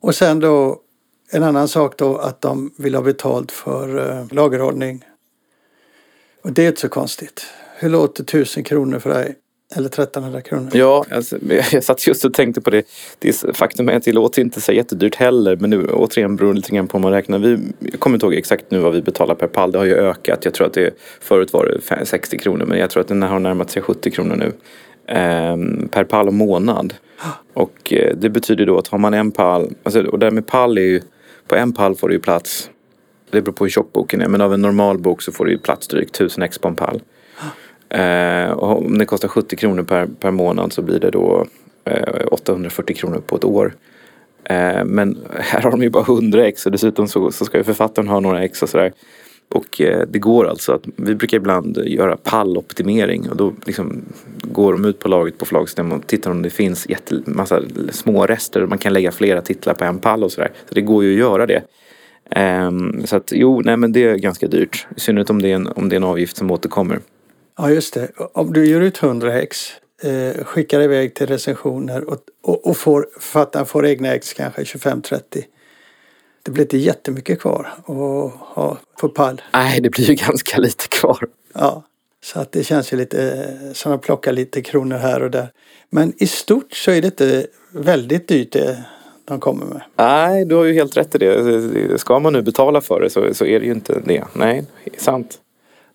Och 0.00 0.14
sen 0.14 0.40
då 0.40 0.80
en 1.30 1.42
annan 1.42 1.68
sak 1.68 1.98
då 1.98 2.16
att 2.16 2.40
de 2.40 2.74
vill 2.76 2.94
ha 2.94 3.02
betalt 3.02 3.52
för 3.52 4.10
eh, 4.10 4.32
lagerhållning. 4.32 5.04
Och 6.42 6.52
det 6.52 6.62
är 6.62 6.68
inte 6.68 6.80
så 6.80 6.88
konstigt. 6.88 7.46
Hur 7.78 7.88
låter 7.88 8.24
tusen 8.24 8.64
kronor 8.64 8.98
för 8.98 9.10
dig? 9.10 9.36
Eller 9.74 9.88
1300 9.88 10.40
kronor. 10.40 10.70
Ja, 10.74 11.04
alltså, 11.10 11.38
jag 11.72 11.84
satt 11.84 12.06
just 12.06 12.24
och 12.24 12.34
tänkte 12.34 12.60
på 12.60 12.70
det. 12.70 12.82
det 13.18 13.28
är, 13.28 13.52
faktum 13.52 13.88
är 13.88 13.96
att 13.96 14.04
det 14.04 14.12
låter 14.12 14.42
inte 14.42 14.60
så 14.60 14.72
jättedyrt 14.72 15.14
heller. 15.14 15.56
Men 15.56 15.70
nu 15.70 15.86
återigen 15.86 16.36
beror 16.36 16.52
det 16.52 16.56
lite 16.56 16.72
grann 16.72 16.88
på 16.88 16.96
om 16.96 17.02
man 17.02 17.12
räknar. 17.12 17.38
Vi, 17.38 17.58
jag 17.78 18.00
kommer 18.00 18.16
inte 18.16 18.26
ihåg 18.26 18.34
exakt 18.34 18.70
nu 18.70 18.78
vad 18.78 18.92
vi 18.92 19.02
betalar 19.02 19.34
per 19.34 19.46
pall. 19.46 19.72
Det 19.72 19.78
har 19.78 19.84
ju 19.84 19.94
ökat. 19.94 20.44
Jag 20.44 20.54
tror 20.54 20.66
att 20.66 20.72
det 20.72 20.94
förut 21.20 21.52
var 21.52 21.80
det 21.88 22.06
60 22.06 22.38
kronor. 22.38 22.66
Men 22.66 22.78
jag 22.78 22.90
tror 22.90 23.00
att 23.00 23.08
den 23.08 23.22
har 23.22 23.38
närmat 23.38 23.70
sig 23.70 23.82
70 23.82 24.10
kronor 24.10 24.36
nu. 24.36 24.52
Eh, 25.14 25.88
per 25.90 26.04
pall 26.04 26.28
och 26.28 26.34
månad. 26.34 26.94
Och 27.54 27.92
eh, 27.92 28.16
det 28.16 28.30
betyder 28.30 28.66
då 28.66 28.78
att 28.78 28.88
har 28.88 28.98
man 28.98 29.14
en 29.14 29.30
pall. 29.30 29.74
Alltså, 29.82 30.02
och 30.02 30.18
det 30.18 30.30
med 30.30 30.46
pall 30.46 30.78
är 30.78 30.82
ju. 30.82 31.00
På 31.48 31.56
en 31.56 31.72
pall 31.72 31.94
får 31.94 32.08
du 32.08 32.14
ju 32.14 32.20
plats. 32.20 32.70
Det 33.30 33.42
beror 33.42 33.54
på 33.54 33.64
hur 33.64 33.70
tjock 33.70 33.92
boken 33.92 34.20
är. 34.20 34.28
Men 34.28 34.40
av 34.40 34.54
en 34.54 34.62
normal 34.62 34.98
bok 34.98 35.22
så 35.22 35.32
får 35.32 35.44
du 35.44 35.50
ju 35.50 35.58
plats 35.58 35.88
drygt 35.88 36.14
1000 36.14 36.42
ex 36.42 36.58
på 36.58 36.68
en 36.68 36.74
pall. 36.74 37.00
Eh, 37.88 38.50
och 38.50 38.86
om 38.86 38.98
det 38.98 39.04
kostar 39.04 39.28
70 39.28 39.56
kronor 39.56 39.82
per, 39.82 40.06
per 40.20 40.30
månad 40.30 40.72
så 40.72 40.82
blir 40.82 41.00
det 41.00 41.10
då 41.10 41.46
eh, 41.84 42.26
840 42.30 42.96
kronor 42.96 43.22
på 43.26 43.36
ett 43.36 43.44
år. 43.44 43.74
Eh, 44.44 44.84
men 44.84 45.18
här 45.38 45.60
har 45.60 45.70
de 45.70 45.82
ju 45.82 45.90
bara 45.90 46.04
100 46.04 46.46
ex 46.46 46.66
och 46.66 46.72
dessutom 46.72 47.08
så, 47.08 47.30
så 47.30 47.44
ska 47.44 47.58
ju 47.58 47.64
författaren 47.64 48.08
ha 48.08 48.20
några 48.20 48.44
ex 48.44 48.62
och 48.62 48.68
sådär. 48.68 48.92
Och 49.48 49.80
eh, 49.80 50.06
det 50.08 50.18
går 50.18 50.48
alltså 50.48 50.72
att, 50.72 50.82
vi 50.96 51.14
brukar 51.14 51.36
ibland 51.36 51.78
göra 51.78 52.16
palloptimering 52.16 53.30
och 53.30 53.36
då 53.36 53.52
liksom 53.66 54.02
går 54.42 54.72
de 54.72 54.84
ut 54.84 54.98
på 54.98 55.08
laget 55.08 55.38
på 55.38 55.44
förlagsstämman 55.44 55.98
och 55.98 56.06
tittar 56.06 56.30
om 56.30 56.42
det 56.42 56.50
finns 56.50 56.88
jättemassa 56.88 57.62
små 57.90 58.26
rester. 58.26 58.66
Man 58.66 58.78
kan 58.78 58.92
lägga 58.92 59.12
flera 59.12 59.40
titlar 59.40 59.74
på 59.74 59.84
en 59.84 59.98
pall 59.98 60.24
och 60.24 60.32
sådär. 60.32 60.50
Så 60.68 60.74
det 60.74 60.80
går 60.80 61.04
ju 61.04 61.12
att 61.12 61.18
göra 61.18 61.46
det. 61.46 61.62
Um, 62.36 63.06
så 63.06 63.16
att 63.16 63.32
jo, 63.32 63.60
nej 63.60 63.76
men 63.76 63.92
det 63.92 64.04
är 64.04 64.16
ganska 64.16 64.46
dyrt. 64.46 64.86
I 64.96 65.00
synnerhet 65.00 65.30
om 65.30 65.42
det 65.42 65.50
är 65.50 65.54
en, 65.54 65.66
om 65.66 65.88
det 65.88 65.94
är 65.94 65.96
en 65.96 66.04
avgift 66.04 66.36
som 66.36 66.50
återkommer. 66.50 66.98
Ja, 67.58 67.70
just 67.70 67.94
det. 67.94 68.10
Om 68.16 68.52
du 68.52 68.66
gör 68.66 68.80
ut 68.80 69.02
100 69.02 69.40
ex, 69.40 69.72
eh, 70.02 70.44
skickar 70.44 70.80
iväg 70.80 71.14
till 71.14 71.26
recensioner 71.26 72.10
och, 72.10 72.18
och, 72.42 72.66
och 72.66 72.76
får, 72.76 73.08
författaren 73.20 73.66
får 73.66 73.86
egna 73.86 74.14
ex 74.14 74.32
kanske 74.32 74.62
25-30. 74.62 75.44
Det 76.42 76.50
blir 76.50 76.64
inte 76.64 76.78
jättemycket 76.78 77.40
kvar 77.40 77.74
att 77.78 77.86
ha 78.54 78.78
på 79.00 79.08
pall. 79.08 79.42
Nej, 79.52 79.80
det 79.80 79.90
blir 79.90 80.04
ju 80.04 80.14
ganska 80.14 80.58
lite 80.58 80.88
kvar. 80.88 81.28
Ja, 81.54 81.82
så 82.24 82.40
att 82.40 82.52
det 82.52 82.64
känns 82.64 82.92
ju 82.92 82.96
lite 82.96 83.48
som 83.72 83.92
att 83.92 84.02
plocka 84.02 84.32
lite 84.32 84.62
kronor 84.62 84.96
här 84.96 85.22
och 85.22 85.30
där. 85.30 85.48
Men 85.90 86.12
i 86.16 86.26
stort 86.26 86.72
så 86.72 86.90
är 86.90 87.02
det 87.02 87.06
inte 87.06 87.46
väldigt 87.70 88.28
dyrt 88.28 88.52
det 88.52 88.84
de 89.24 89.40
kommer 89.40 89.66
med. 89.66 89.82
Nej, 89.96 90.44
du 90.44 90.54
har 90.54 90.64
ju 90.64 90.72
helt 90.72 90.96
rätt 90.96 91.14
i 91.14 91.18
det. 91.18 91.98
Ska 91.98 92.18
man 92.18 92.32
nu 92.32 92.42
betala 92.42 92.80
för 92.80 93.00
det 93.00 93.10
så, 93.10 93.34
så 93.34 93.44
är 93.44 93.60
det 93.60 93.66
ju 93.66 93.72
inte 93.72 94.00
det. 94.04 94.24
Nej, 94.32 94.64
sant. 94.98 95.40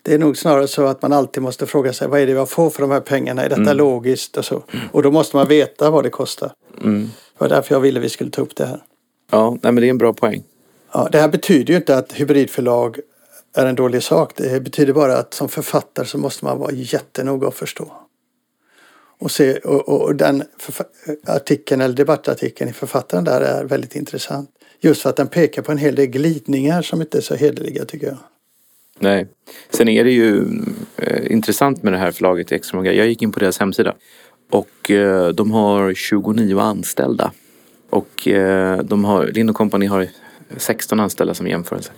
Det 0.02 0.14
är 0.14 0.18
nog 0.18 0.36
snarare 0.36 0.68
så 0.68 0.86
att 0.86 1.02
man 1.02 1.12
alltid 1.12 1.42
måste 1.42 1.66
fråga 1.66 1.92
sig 1.92 2.08
vad 2.08 2.20
är 2.20 2.26
det 2.26 2.32
jag 2.32 2.50
får 2.50 2.70
för 2.70 2.82
de 2.82 2.90
här 2.90 3.00
pengarna? 3.00 3.42
Är 3.42 3.48
detta 3.48 3.60
mm. 3.60 3.76
logiskt 3.76 4.36
och 4.36 4.44
så? 4.44 4.62
Och 4.92 5.02
då 5.02 5.10
måste 5.10 5.36
man 5.36 5.48
veta 5.48 5.90
vad 5.90 6.04
det 6.04 6.10
kostar. 6.10 6.52
Mm. 6.80 7.02
Det 7.02 7.40
var 7.40 7.48
därför 7.48 7.74
jag 7.74 7.80
ville 7.80 8.00
vi 8.00 8.08
skulle 8.08 8.30
ta 8.30 8.42
upp 8.42 8.56
det 8.56 8.66
här. 8.66 8.82
Ja, 9.30 9.50
nej, 9.50 9.72
men 9.72 9.76
det 9.76 9.86
är 9.86 9.90
en 9.90 9.98
bra 9.98 10.12
poäng. 10.12 10.42
Ja, 10.92 11.08
det 11.12 11.18
här 11.18 11.28
betyder 11.28 11.72
ju 11.72 11.76
inte 11.76 11.96
att 11.96 12.12
hybridförlag 12.12 12.98
är 13.56 13.66
en 13.66 13.74
dålig 13.74 14.02
sak. 14.02 14.32
Det 14.36 14.60
betyder 14.60 14.92
bara 14.92 15.18
att 15.18 15.34
som 15.34 15.48
författare 15.48 16.06
så 16.06 16.18
måste 16.18 16.44
man 16.44 16.58
vara 16.58 16.72
jättenoga 16.72 17.46
och 17.46 17.54
förstå. 17.54 17.92
Och, 19.20 19.30
se, 19.30 19.58
och, 19.58 19.88
och 19.88 20.16
den 20.16 20.44
artikeln 21.26 21.80
eller 21.80 21.94
debattartikeln 21.94 22.70
i 22.70 22.72
författaren 22.72 23.24
där 23.24 23.40
är 23.40 23.64
väldigt 23.64 23.96
intressant. 23.96 24.50
Just 24.80 25.02
för 25.02 25.10
att 25.10 25.16
den 25.16 25.28
pekar 25.28 25.62
på 25.62 25.72
en 25.72 25.78
hel 25.78 25.94
del 25.94 26.06
glidningar 26.06 26.82
som 26.82 27.00
inte 27.00 27.18
är 27.18 27.22
så 27.22 27.34
hederliga 27.34 27.84
tycker 27.84 28.06
jag. 28.06 28.18
Nej. 29.02 29.26
Sen 29.70 29.88
är 29.88 30.04
det 30.04 30.10
ju 30.10 30.44
eh, 30.96 31.32
intressant 31.32 31.82
med 31.82 31.92
det 31.92 31.98
här 31.98 32.10
förlaget 32.10 32.52
Extra 32.52 32.76
många. 32.76 32.92
Jag 32.92 33.06
gick 33.06 33.22
in 33.22 33.32
på 33.32 33.40
deras 33.40 33.58
hemsida 33.58 33.94
och 34.50 34.90
eh, 34.90 35.28
de 35.28 35.50
har 35.50 35.94
29 35.94 36.58
anställda. 36.58 37.32
Och 37.90 38.28
eh, 38.28 38.78
de 38.78 39.04
har, 39.04 39.26
Lind 39.26 39.54
Company 39.54 39.86
har 39.86 40.08
16 40.56 41.00
anställda 41.00 41.34
som 41.34 41.46
jämförelse. 41.46 41.92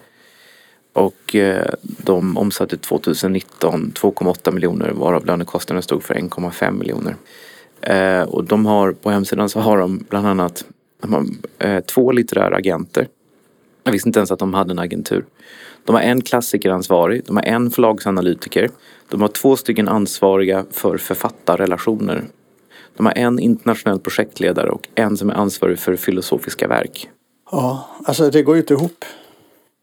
Och 0.93 1.35
eh, 1.35 1.71
de 1.81 2.37
omsatte 2.37 2.77
2019 2.77 3.93
2,8 3.95 4.53
miljoner 4.53 4.91
varav 4.91 5.27
lönekostnaden 5.27 5.83
stod 5.83 6.03
för 6.03 6.15
1,5 6.15 6.73
miljoner. 6.73 7.17
Eh, 7.81 8.23
och 8.23 8.45
de 8.45 8.67
har 8.67 8.93
på 8.93 9.11
hemsidan 9.11 9.49
så 9.49 9.61
har 9.61 9.79
de 9.79 10.05
bland 10.09 10.27
annat 10.27 10.65
de 11.03 11.13
har, 11.13 11.27
eh, 11.59 11.81
två 11.81 12.13
litterära 12.13 12.57
agenter. 12.57 13.09
Jag 13.85 13.93
visste 13.93 14.09
inte 14.09 14.19
ens 14.19 14.31
att 14.31 14.39
de 14.39 14.55
hade 14.55 14.73
en 14.73 14.79
agentur. 14.79 15.25
De 15.85 15.95
har 15.95 16.03
en 16.03 16.21
klassikeransvarig, 16.21 17.25
de 17.25 17.37
har 17.37 17.45
en 17.45 17.71
förlagsanalytiker, 17.71 18.71
de 19.09 19.21
har 19.21 19.29
två 19.29 19.57
stycken 19.57 19.89
ansvariga 19.89 20.65
för 20.71 20.97
författarrelationer. 20.97 22.25
De 22.97 23.07
har 23.07 23.13
en 23.17 23.39
internationell 23.39 24.01
projektledare 24.01 24.71
och 24.71 24.89
en 24.95 25.17
som 25.17 25.31
är 25.31 25.35
ansvarig 25.35 25.79
för 25.79 25.97
filosofiska 25.97 26.69
verk. 26.69 27.09
Ja, 27.51 27.89
alltså 28.05 28.31
det 28.31 28.43
går 28.43 28.55
ju 28.55 28.61
inte 28.61 28.75
ihop. 28.75 29.05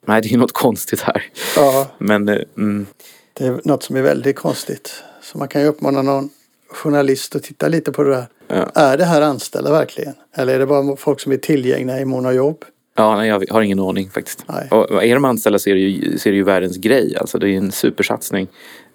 Nej, 0.05 0.21
det 0.21 0.33
är 0.33 0.37
något 0.37 0.51
konstigt 0.51 1.01
här. 1.01 1.23
Ja. 1.55 1.87
Men, 1.97 2.29
eh, 2.29 2.37
mm. 2.57 2.85
Det 3.33 3.45
är 3.45 3.61
något 3.63 3.83
som 3.83 3.95
är 3.95 4.01
väldigt 4.01 4.35
konstigt. 4.35 5.03
Så 5.21 5.37
man 5.37 5.47
kan 5.47 5.61
ju 5.61 5.67
uppmana 5.67 6.01
någon 6.01 6.29
journalist 6.69 7.35
att 7.35 7.43
titta 7.43 7.67
lite 7.67 7.91
på 7.91 8.03
det 8.03 8.09
där. 8.09 8.27
Ja. 8.47 8.71
Är 8.75 8.97
det 8.97 9.05
här 9.05 9.21
anställda 9.21 9.71
verkligen? 9.71 10.13
Eller 10.33 10.55
är 10.55 10.59
det 10.59 10.65
bara 10.65 10.95
folk 10.95 11.19
som 11.19 11.31
är 11.31 11.37
tillgängliga 11.37 11.99
i 11.99 12.05
mån 12.05 12.25
av 12.25 12.33
jobb? 12.33 12.65
Ja, 12.95 13.15
nej, 13.15 13.27
jag 13.27 13.43
har 13.49 13.61
ingen 13.61 13.79
aning 13.79 14.09
faktiskt. 14.09 14.45
Nej. 14.47 14.67
Och 14.71 15.03
är 15.03 15.13
de 15.13 15.25
anställda 15.25 15.59
så 15.59 15.69
är, 15.69 15.73
det 15.73 15.81
ju, 15.81 16.17
så 16.17 16.29
är 16.29 16.31
det 16.31 16.37
ju 16.37 16.43
världens 16.43 16.77
grej. 16.77 17.15
Alltså 17.17 17.37
det 17.37 17.49
är 17.49 17.57
en 17.57 17.71
supersatsning. 17.71 18.47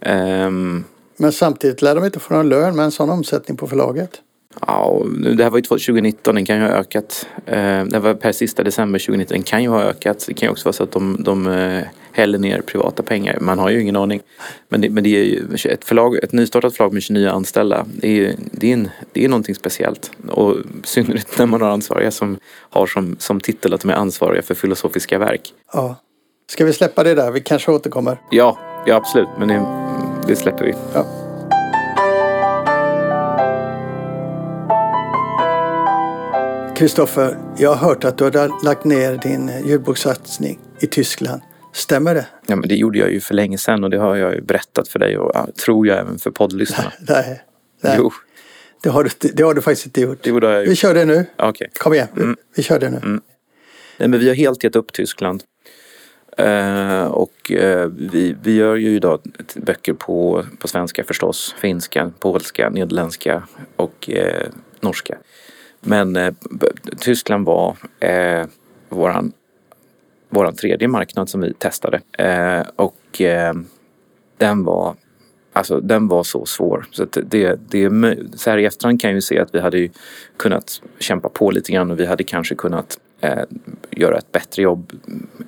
Um... 0.06 0.84
Men 1.16 1.32
samtidigt 1.32 1.82
lär 1.82 1.94
de 1.94 2.04
inte 2.04 2.20
få 2.20 2.34
någon 2.34 2.48
lön 2.48 2.76
med 2.76 2.84
en 2.84 2.90
sån 2.90 3.10
omsättning 3.10 3.56
på 3.56 3.66
förlaget. 3.66 4.10
Ja, 4.60 5.02
det 5.36 5.42
här 5.42 5.50
var 5.50 5.58
ju 5.58 5.62
2019, 5.62 6.34
den 6.34 6.44
kan 6.44 6.56
ju 6.56 6.62
ha 6.62 6.68
ökat. 6.68 7.26
Eh, 7.46 7.84
det 7.84 7.98
var 7.98 8.14
per 8.14 8.32
sista 8.32 8.62
december 8.62 8.98
2019, 8.98 9.34
den 9.34 9.42
kan 9.42 9.62
ju 9.62 9.68
ha 9.68 9.82
ökat. 9.82 10.24
Det 10.28 10.34
kan 10.34 10.46
ju 10.46 10.50
också 10.50 10.64
vara 10.64 10.72
så 10.72 10.82
att 10.82 10.92
de, 10.92 11.16
de 11.20 11.46
eh, 11.46 11.82
häller 12.16 12.38
ner 12.38 12.60
privata 12.60 13.02
pengar. 13.02 13.38
Man 13.40 13.58
har 13.58 13.70
ju 13.70 13.82
ingen 13.82 13.96
aning. 13.96 14.20
Men 14.68 14.80
det, 14.80 14.90
men 14.90 15.04
det 15.04 15.16
är 15.16 15.24
ju 15.24 15.44
ett, 15.64 15.84
förlag, 15.84 16.16
ett 16.16 16.32
nystartat 16.32 16.76
förlag 16.76 16.92
med 16.92 17.02
29 17.02 17.28
anställda. 17.28 17.86
Det 17.86 18.26
är, 18.26 18.34
det 18.50 18.68
är, 18.68 18.72
en, 18.72 18.90
det 19.12 19.24
är 19.24 19.28
någonting 19.28 19.54
speciellt. 19.54 20.10
Och 20.28 20.56
synnerhet 20.84 21.38
när 21.38 21.46
man 21.46 21.60
har 21.60 21.68
ansvariga 21.68 22.10
som 22.10 22.38
har 22.70 22.86
som, 22.86 23.16
som 23.18 23.40
titel 23.40 23.74
att 23.74 23.80
de 23.80 23.90
är 23.90 23.94
ansvariga 23.94 24.42
för 24.42 24.54
filosofiska 24.54 25.18
verk. 25.18 25.52
Ja. 25.72 25.96
Ska 26.50 26.64
vi 26.64 26.72
släppa 26.72 27.04
det 27.04 27.14
där? 27.14 27.30
Vi 27.30 27.40
kanske 27.40 27.70
återkommer. 27.70 28.20
Ja, 28.30 28.58
ja 28.86 28.94
absolut. 28.94 29.28
Men 29.38 29.48
det, 29.48 29.66
det 30.28 30.36
släpper 30.36 30.64
vi. 30.64 30.74
Ja. 30.94 31.06
Kristoffer, 36.76 37.38
jag 37.56 37.74
har 37.74 37.88
hört 37.88 38.04
att 38.04 38.18
du 38.18 38.24
har 38.24 38.64
lagt 38.64 38.84
ner 38.84 39.20
din 39.22 39.50
ljudbokssatsning 39.64 40.58
i 40.80 40.86
Tyskland. 40.86 41.42
Stämmer 41.76 42.14
det? 42.14 42.26
Ja, 42.46 42.56
men 42.56 42.68
det 42.68 42.76
gjorde 42.76 42.98
jag 42.98 43.12
ju 43.12 43.20
för 43.20 43.34
länge 43.34 43.58
sedan 43.58 43.84
och 43.84 43.90
det 43.90 43.98
har 43.98 44.16
jag 44.16 44.34
ju 44.34 44.40
berättat 44.40 44.88
för 44.88 44.98
dig 44.98 45.18
och 45.18 45.54
tror 45.54 45.86
jag 45.86 45.98
även 45.98 46.18
för 46.18 46.30
poddlyssnarna. 46.30 46.92
Nej, 47.08 47.42
nej. 47.80 47.96
Jo. 47.98 48.12
Det 48.82 48.88
har, 48.88 49.04
du, 49.04 49.28
det 49.32 49.42
har 49.42 49.54
du 49.54 49.62
faktiskt 49.62 49.86
inte 49.86 50.00
gjort. 50.00 50.18
Jo, 50.22 50.40
det 50.40 50.46
har 50.46 50.54
jag 50.54 50.62
gjort. 50.62 50.70
Vi 50.70 50.76
kör 50.76 50.94
det 50.94 51.04
nu. 51.04 51.26
Okay. 51.38 51.68
Kom 51.78 51.94
igen, 51.94 52.08
mm. 52.16 52.36
vi 52.56 52.62
kör 52.62 52.78
det 52.78 52.90
nu. 52.90 52.96
Mm. 52.96 53.20
Nej, 53.96 54.08
men 54.08 54.20
vi 54.20 54.28
har 54.28 54.34
helt 54.34 54.64
gett 54.64 54.76
upp 54.76 54.92
Tyskland. 54.92 55.42
Uh, 56.40 57.04
och 57.04 57.50
uh, 57.50 57.86
vi, 57.86 58.36
vi 58.42 58.54
gör 58.54 58.76
ju 58.76 58.96
idag 58.96 59.20
böcker 59.54 59.92
på, 59.92 60.44
på 60.58 60.68
svenska 60.68 61.04
förstås, 61.04 61.54
finska, 61.58 62.12
polska, 62.18 62.70
nederländska 62.70 63.42
och 63.76 64.10
uh, 64.12 64.48
norska. 64.80 65.18
Men 65.80 66.36
Tyskland 66.98 67.46
var 67.46 67.76
eh, 68.00 68.46
våran, 68.88 69.32
våran 70.28 70.54
tredje 70.54 70.88
marknad 70.88 71.28
som 71.28 71.40
vi 71.40 71.54
testade. 71.54 72.00
Eh, 72.18 72.66
och 72.76 73.20
eh, 73.20 73.54
den 74.38 74.64
var 74.64 74.96
Alltså 75.52 75.80
den 75.80 76.08
var 76.08 76.22
så 76.22 76.46
svår. 76.46 76.86
Så 76.90 77.04
det, 77.04 77.58
det, 77.68 77.90
så 78.34 78.50
här 78.50 78.58
i 78.58 78.64
efterhand 78.64 79.00
kan 79.00 79.10
jag 79.10 79.14
ju 79.14 79.20
se 79.20 79.38
att 79.38 79.54
vi 79.54 79.60
hade 79.60 79.88
kunnat 80.36 80.82
kämpa 80.98 81.28
på 81.28 81.50
lite 81.50 81.72
grann 81.72 81.90
och 81.90 82.00
vi 82.00 82.06
hade 82.06 82.24
kanske 82.24 82.54
kunnat 82.54 82.98
eh, 83.20 83.42
göra 83.90 84.18
ett 84.18 84.32
bättre 84.32 84.62
jobb 84.62 84.92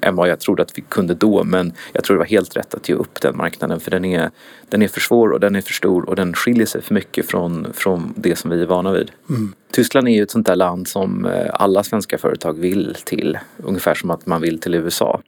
än 0.01 0.17
vad 0.17 0.29
jag 0.29 0.41
trodde 0.41 0.63
att 0.63 0.79
vi 0.79 0.83
kunde 0.83 1.15
då. 1.15 1.45
Men 1.45 1.73
jag 1.93 2.05
tror 2.05 2.17
det 2.17 2.19
var 2.19 2.27
helt 2.27 2.57
rätt 2.57 2.75
att 2.75 2.89
ge 2.89 2.95
upp 2.95 3.21
den 3.21 3.37
marknaden 3.37 3.81
för 3.81 3.91
den 3.91 4.05
är, 4.05 4.31
den 4.69 4.83
är 4.83 4.89
för 4.89 5.01
svår 5.01 5.29
och 5.29 5.41
den 5.41 5.57
är 5.57 5.61
för 5.61 5.73
stor 5.73 6.09
och 6.09 6.17
den 6.17 6.35
skiljer 6.35 6.67
sig 6.67 6.83
för 6.83 6.95
mycket 6.95 7.27
från, 7.27 7.73
från 7.73 8.15
det 8.17 8.37
som 8.37 8.51
vi 8.51 8.63
är 8.63 8.67
vana 8.67 8.93
vid. 8.93 9.11
Mm. 9.29 9.53
Tyskland 9.73 10.09
är 10.09 10.13
ju 10.13 10.23
ett 10.23 10.31
sånt 10.31 10.47
där 10.47 10.57
land 10.57 10.89
som 10.89 11.27
eh, 11.27 11.51
alla 11.53 11.83
svenska 11.85 12.19
företag 12.19 12.59
vill 12.59 12.97
till. 13.05 13.39
Ungefär 13.57 13.95
som 13.95 14.11
att 14.11 14.27
man 14.27 14.41
vill 14.41 14.61
till 14.61 14.75
USA. 14.75 15.21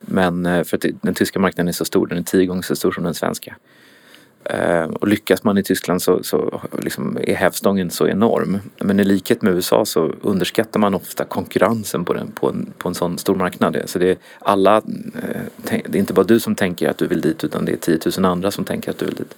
Men 0.00 0.46
eh, 0.46 0.64
för 0.64 0.76
att 0.76 0.84
den 1.02 1.14
tyska 1.14 1.38
marknaden 1.38 1.68
är 1.68 1.72
så 1.72 1.84
stor, 1.84 2.06
den 2.06 2.18
är 2.18 2.22
tio 2.22 2.46
gånger 2.46 2.62
så 2.62 2.76
stor 2.76 2.92
som 2.92 3.04
den 3.04 3.14
svenska. 3.14 3.56
Eh, 4.44 4.84
och 4.84 5.08
lyckas 5.08 5.44
man 5.44 5.58
i 5.58 5.62
Tyskland 5.62 6.02
så, 6.02 6.22
så 6.22 6.60
liksom 6.82 7.18
är 7.20 7.34
hävstången 7.34 7.90
så 7.90 8.08
enorm. 8.08 8.58
Men 8.78 9.00
i 9.00 9.04
likhet 9.04 9.42
med 9.42 9.54
USA 9.54 9.84
så 9.84 10.14
underskattar 10.22 10.80
man 10.80 10.94
ofta 10.94 11.24
konkurrensen 11.24 12.04
på, 12.04 12.12
den, 12.12 12.32
på, 12.32 12.48
en, 12.48 12.72
på 12.78 12.88
en 12.88 12.94
sån 12.94 13.18
stor 13.18 13.34
marknad. 13.34 13.82
Så 13.86 13.98
det 13.98 14.10
är, 14.10 14.16
alla, 14.38 14.76
eh, 14.76 15.42
det 15.64 15.98
är 15.98 16.00
inte 16.00 16.12
bara 16.12 16.26
du 16.26 16.40
som 16.40 16.54
tänker 16.54 16.88
att 16.88 16.98
du 16.98 17.06
vill 17.06 17.20
dit 17.20 17.44
utan 17.44 17.64
det 17.64 17.72
är 17.72 17.76
10 17.76 17.98
000 18.18 18.24
andra 18.24 18.50
som 18.50 18.64
tänker 18.64 18.90
att 18.90 18.98
du 18.98 19.06
vill 19.06 19.14
dit. 19.14 19.34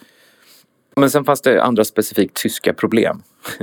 Men 0.96 1.10
sen 1.10 1.24
fanns 1.24 1.40
det 1.40 1.62
andra 1.62 1.84
specifikt 1.84 2.36
tyska 2.36 2.72
problem. 2.72 3.22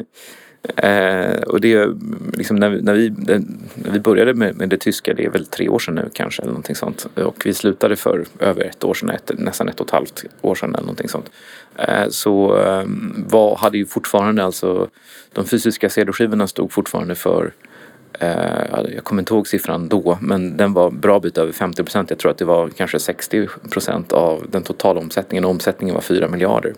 Eh, 0.61 1.41
och 1.41 1.61
det 1.61 1.87
liksom 2.33 2.55
när, 2.55 2.69
vi, 2.69 2.81
när, 2.81 2.93
vi, 2.93 3.09
när 3.09 3.91
vi 3.91 3.99
började 3.99 4.33
med, 4.33 4.55
med 4.55 4.69
det 4.69 4.77
tyska, 4.77 5.13
det 5.13 5.25
är 5.25 5.29
väl 5.29 5.45
tre 5.45 5.69
år 5.69 5.79
sedan 5.79 5.95
nu 5.95 6.09
kanske 6.13 6.41
eller 6.41 6.51
någonting 6.51 6.75
sånt. 6.75 7.07
Och 7.15 7.45
vi 7.45 7.53
slutade 7.53 7.95
för 7.95 8.25
över 8.39 8.63
ett 8.63 8.83
år 8.83 8.93
sedan, 8.93 9.09
ett, 9.09 9.31
nästan 9.37 9.69
ett 9.69 9.79
och 9.79 9.87
ett 9.87 9.91
halvt 9.91 10.25
år 10.41 10.55
sedan 10.55 10.69
eller 10.69 10.81
någonting 10.81 11.09
sånt. 11.09 11.31
Eh, 11.75 12.09
så 12.09 12.57
eh, 12.57 12.83
var, 13.27 13.55
hade 13.55 13.77
ju 13.77 13.85
fortfarande 13.85 14.43
alltså 14.43 14.89
de 15.33 15.45
fysiska 15.45 15.89
CD-skivorna 15.89 16.47
stod 16.47 16.71
fortfarande 16.71 17.15
för 17.15 17.53
eh, 18.19 18.93
jag 18.95 19.03
kommer 19.03 19.21
inte 19.21 19.33
ihåg 19.33 19.47
siffran 19.47 19.87
då, 19.87 20.17
men 20.21 20.57
den 20.57 20.73
var 20.73 20.91
bra 20.91 21.19
bit 21.19 21.37
över 21.37 21.51
50 21.51 21.83
procent. 21.83 22.09
Jag 22.09 22.19
tror 22.19 22.31
att 22.31 22.37
det 22.37 22.45
var 22.45 22.69
kanske 22.69 22.99
60 22.99 23.47
procent 23.71 24.11
av 24.11 24.45
den 24.51 24.63
totala 24.63 24.99
omsättningen 24.99 25.45
och 25.45 25.51
omsättningen 25.51 25.95
var 25.95 26.01
4 26.01 26.27
miljarder. 26.27 26.73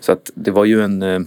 Så 0.00 0.12
att 0.12 0.30
det 0.34 0.50
var 0.50 0.64
ju 0.64 0.82
en 0.82 1.02
eh, 1.02 1.20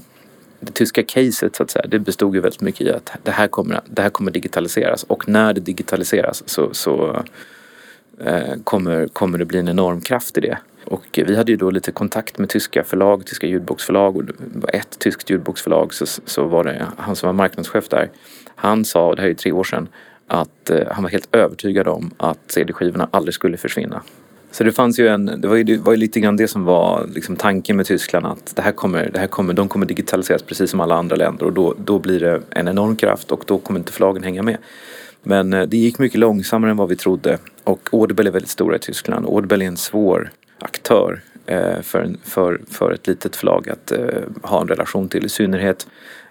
det 0.59 0.71
tyska 0.71 1.03
caset 1.03 1.55
så 1.55 1.63
att 1.63 1.71
säga, 1.71 1.85
det 1.87 1.99
bestod 1.99 2.35
ju 2.35 2.41
väldigt 2.41 2.61
mycket 2.61 2.81
i 2.81 2.91
att 2.91 3.11
det 3.23 3.31
här 3.31 3.47
kommer, 3.47 3.81
det 3.85 4.01
här 4.01 4.09
kommer 4.09 4.31
digitaliseras 4.31 5.03
och 5.03 5.29
när 5.29 5.53
det 5.53 5.61
digitaliseras 5.61 6.43
så, 6.45 6.73
så, 6.73 7.23
eh, 8.19 8.55
kommer, 8.63 9.07
kommer 9.07 9.37
det 9.37 9.45
bli 9.45 9.59
en 9.59 9.67
enorm 9.67 10.01
kraft 10.01 10.37
i 10.37 10.41
det. 10.41 10.57
Och 10.85 11.19
vi 11.25 11.35
hade 11.35 11.51
ju 11.51 11.57
då 11.57 11.71
lite 11.71 11.91
kontakt 11.91 12.37
med 12.37 12.49
tyska 12.49 12.83
förlag, 12.83 13.25
tyska 13.25 13.47
ljudboksförlag 13.47 14.17
och 14.17 14.23
ett 14.73 14.99
tyskt 14.99 15.29
ljudboksförlag 15.29 15.93
så, 15.93 16.05
så 16.05 16.45
var 16.45 16.63
det 16.63 16.85
han 16.97 17.15
som 17.15 17.27
var 17.27 17.33
marknadschef 17.33 17.89
där. 17.89 18.09
Han 18.55 18.85
sa, 18.85 19.07
och 19.07 19.15
det 19.15 19.21
här 19.21 19.29
är 19.29 19.33
tre 19.33 19.51
år 19.51 19.63
sedan, 19.63 19.87
att 20.27 20.69
eh, 20.69 20.87
han 20.91 21.03
var 21.03 21.09
helt 21.09 21.35
övertygad 21.35 21.87
om 21.87 22.11
att 22.17 22.39
CD-skivorna 22.47 23.09
aldrig 23.11 23.33
skulle 23.33 23.57
försvinna. 23.57 24.01
Så 24.51 24.63
det 24.63 24.71
fanns 24.71 24.99
ju 24.99 25.07
en, 25.07 25.25
det 25.25 25.47
var 25.47 25.55
ju, 25.55 25.63
det 25.63 25.77
var 25.77 25.91
ju 25.91 25.97
lite 25.97 26.19
grann 26.19 26.37
det 26.37 26.47
som 26.47 26.63
var 26.63 27.07
liksom 27.13 27.35
tanken 27.35 27.77
med 27.77 27.85
Tyskland 27.85 28.25
att 28.25 28.55
det 28.55 28.61
här 28.61 28.71
kommer, 28.71 29.09
det 29.13 29.19
här 29.19 29.27
kommer, 29.27 29.53
de 29.53 29.67
kommer 29.67 29.85
digitaliseras 29.85 30.41
precis 30.41 30.71
som 30.71 30.79
alla 30.79 30.95
andra 30.95 31.15
länder 31.15 31.45
och 31.45 31.53
då, 31.53 31.75
då 31.77 31.99
blir 31.99 32.19
det 32.19 32.41
en 32.49 32.67
enorm 32.67 32.95
kraft 32.95 33.31
och 33.31 33.43
då 33.47 33.57
kommer 33.57 33.79
inte 33.79 33.91
förlagen 33.91 34.23
hänga 34.23 34.43
med. 34.43 34.57
Men 35.23 35.53
eh, 35.53 35.61
det 35.61 35.77
gick 35.77 35.99
mycket 35.99 36.19
långsammare 36.19 36.71
än 36.71 36.77
vad 36.77 36.89
vi 36.89 36.95
trodde 36.95 37.37
och 37.63 37.89
Audible 37.91 38.29
är 38.29 38.31
väldigt 38.31 38.49
stora 38.49 38.75
i 38.75 38.79
Tyskland. 38.79 39.25
Audible 39.25 39.65
är 39.65 39.67
en 39.67 39.77
svår 39.77 40.31
aktör 40.59 41.21
eh, 41.45 41.81
för, 41.81 42.15
för, 42.23 42.61
för 42.69 42.91
ett 42.91 43.07
litet 43.07 43.35
förlag 43.35 43.69
att 43.69 43.91
eh, 43.91 43.99
ha 44.41 44.61
en 44.61 44.67
relation 44.67 45.09
till, 45.09 45.25
i 45.25 45.29
synnerhet 45.29 45.87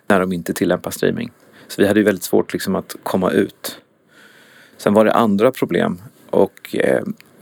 när 0.07 0.21
de 0.21 0.33
inte 0.33 0.53
tillämpar 0.53 0.91
streaming. 0.91 1.31
Så 1.69 1.83
vi 1.83 1.89
hade 1.89 2.01
ju 2.01 2.05
väldigt 2.05 2.25
svårt 2.25 2.53
liksom 2.53 2.75
att 2.75 2.97
komma 3.03 3.31
ut. 3.31 3.81
Sen 4.77 4.95
var 4.95 5.05
det 5.05 5.13
andra 5.13 5.53
problem 5.53 6.03
och 6.31 6.75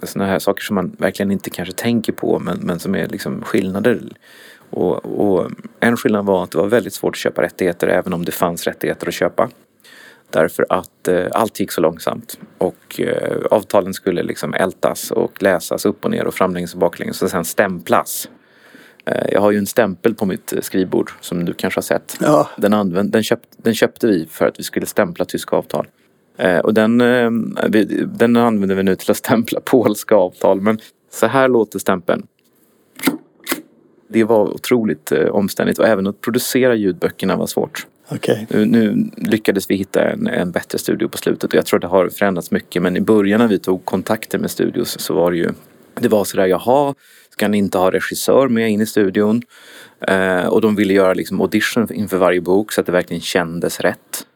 sådana 0.06 0.30
här 0.30 0.38
saker 0.38 0.62
som 0.62 0.74
man 0.74 0.96
verkligen 0.98 1.30
inte 1.30 1.50
kanske 1.50 1.74
tänker 1.74 2.12
på 2.12 2.38
men, 2.38 2.58
men 2.58 2.78
som 2.78 2.94
är 2.94 3.08
liksom 3.08 3.42
skillnader. 3.42 4.00
Och, 4.70 5.04
och, 5.04 5.50
en 5.80 5.96
skillnad 5.96 6.26
var 6.26 6.44
att 6.44 6.50
det 6.50 6.58
var 6.58 6.66
väldigt 6.66 6.94
svårt 6.94 7.14
att 7.14 7.18
köpa 7.18 7.42
rättigheter 7.42 7.86
även 7.88 8.12
om 8.12 8.24
det 8.24 8.32
fanns 8.32 8.64
rättigheter 8.64 9.08
att 9.08 9.14
köpa. 9.14 9.50
Därför 10.30 10.66
att 10.68 11.08
eh, 11.08 11.26
allt 11.32 11.60
gick 11.60 11.72
så 11.72 11.80
långsamt 11.80 12.38
och 12.58 13.00
eh, 13.00 13.38
avtalen 13.50 13.94
skulle 13.94 14.22
liksom 14.22 14.54
ältas 14.54 15.10
och 15.10 15.42
läsas 15.42 15.86
upp 15.86 16.04
och 16.04 16.10
ner 16.10 16.26
och 16.26 16.34
framlänges 16.34 16.74
och 16.74 16.80
baklänges 16.80 17.22
och 17.22 17.30
sen 17.30 17.44
stämplas. 17.44 18.28
Eh, 19.06 19.32
jag 19.32 19.40
har 19.40 19.50
ju 19.50 19.58
en 19.58 19.66
stämpel 19.66 20.14
på 20.14 20.26
mitt 20.26 20.52
skrivbord 20.60 21.10
som 21.20 21.44
du 21.44 21.54
kanske 21.54 21.78
har 21.78 21.82
sett. 21.82 22.16
Ja. 22.20 22.50
Den, 22.56 22.74
använd, 22.74 23.10
den, 23.10 23.22
köpt, 23.22 23.48
den 23.56 23.74
köpte 23.74 24.06
vi 24.06 24.26
för 24.30 24.46
att 24.46 24.58
vi 24.58 24.62
skulle 24.62 24.86
stämpla 24.86 25.24
tyska 25.24 25.56
avtal. 25.56 25.86
Eh, 26.36 26.58
och 26.58 26.74
den, 26.74 27.00
eh, 27.00 27.30
den 28.06 28.36
använder 28.36 28.74
vi 28.74 28.82
nu 28.82 28.96
till 28.96 29.10
att 29.10 29.16
stämpla 29.16 29.60
polska 29.60 30.14
avtal. 30.14 30.60
Men 30.60 30.78
så 31.10 31.26
här 31.26 31.48
låter 31.48 31.78
stämpeln. 31.78 32.26
Det 34.08 34.24
var 34.24 34.54
otroligt 34.54 35.12
eh, 35.12 35.26
omständigt 35.26 35.78
och 35.78 35.86
även 35.86 36.06
att 36.06 36.20
producera 36.20 36.74
ljudböckerna 36.74 37.36
var 37.36 37.46
svårt. 37.46 37.86
Okej. 38.08 38.46
Nu, 38.50 38.64
nu 38.64 39.10
lyckades 39.16 39.70
vi 39.70 39.76
hitta 39.76 40.10
en, 40.10 40.26
en 40.26 40.50
bättre 40.50 40.78
studio 40.78 41.08
på 41.08 41.18
slutet 41.18 41.50
och 41.50 41.54
jag 41.54 41.66
tror 41.66 41.80
det 41.80 41.86
har 41.86 42.08
förändrats 42.08 42.50
mycket. 42.50 42.82
Men 42.82 42.96
i 42.96 43.00
början 43.00 43.40
när 43.40 43.48
vi 43.48 43.58
tog 43.58 43.84
kontakter 43.84 44.38
med 44.38 44.50
studios 44.50 45.00
så 45.00 45.14
var 45.14 45.30
det 45.30 45.36
ju 45.36 45.50
det 46.00 46.08
var 46.08 46.24
sådär, 46.24 46.46
jaha, 46.46 46.94
ska 47.30 47.48
ni 47.48 47.58
inte 47.58 47.78
ha 47.78 47.90
regissör 47.90 48.48
med 48.48 48.70
in 48.70 48.80
i 48.80 48.86
studion? 48.86 49.42
Eh, 50.00 50.46
och 50.46 50.60
de 50.60 50.76
ville 50.76 50.94
göra 50.94 51.14
liksom 51.14 51.40
audition 51.40 51.92
inför 51.92 52.16
varje 52.16 52.40
bok 52.40 52.72
så 52.72 52.80
att 52.80 52.86
det 52.86 52.92
verkligen 52.92 53.20
kändes 53.20 53.80
rätt. 53.80 54.26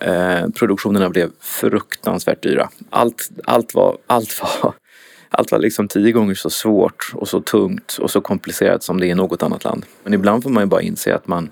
Eh, 0.00 0.48
produktionerna 0.48 1.10
blev 1.10 1.30
fruktansvärt 1.40 2.42
dyra. 2.42 2.68
Allt, 2.90 3.30
allt, 3.44 3.74
var, 3.74 3.98
allt, 4.06 4.40
var, 4.42 4.74
allt 5.30 5.52
var 5.52 5.58
liksom 5.58 5.88
tio 5.88 6.12
gånger 6.12 6.34
så 6.34 6.50
svårt 6.50 7.12
och 7.14 7.28
så 7.28 7.40
tungt 7.40 7.98
och 8.00 8.10
så 8.10 8.20
komplicerat 8.20 8.82
som 8.82 9.00
det 9.00 9.06
är 9.06 9.10
i 9.10 9.14
något 9.14 9.42
annat 9.42 9.64
land. 9.64 9.86
Men 10.02 10.14
ibland 10.14 10.42
får 10.42 10.50
man 10.50 10.62
ju 10.62 10.66
bara 10.66 10.82
inse 10.82 11.14
att 11.14 11.26
man 11.26 11.50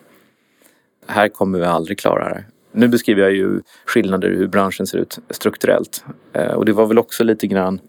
här 1.07 1.29
kommer 1.29 1.59
vi 1.59 1.65
aldrig 1.65 1.99
klara 1.99 2.29
det. 2.29 2.45
Nu 2.73 2.89
beskriver 2.89 3.23
jag 3.23 3.33
ju 3.33 3.61
skillnader 3.87 4.31
i 4.31 4.37
hur 4.37 4.47
branschen 4.47 4.87
ser 4.87 4.99
ut 4.99 5.19
strukturellt. 5.31 6.05
Eh, 6.33 6.53
och 6.53 6.65
det 6.65 6.73
var 6.73 6.87
väl 6.87 6.99
också 6.99 7.25
lite 7.25 7.47
grann 7.47 7.81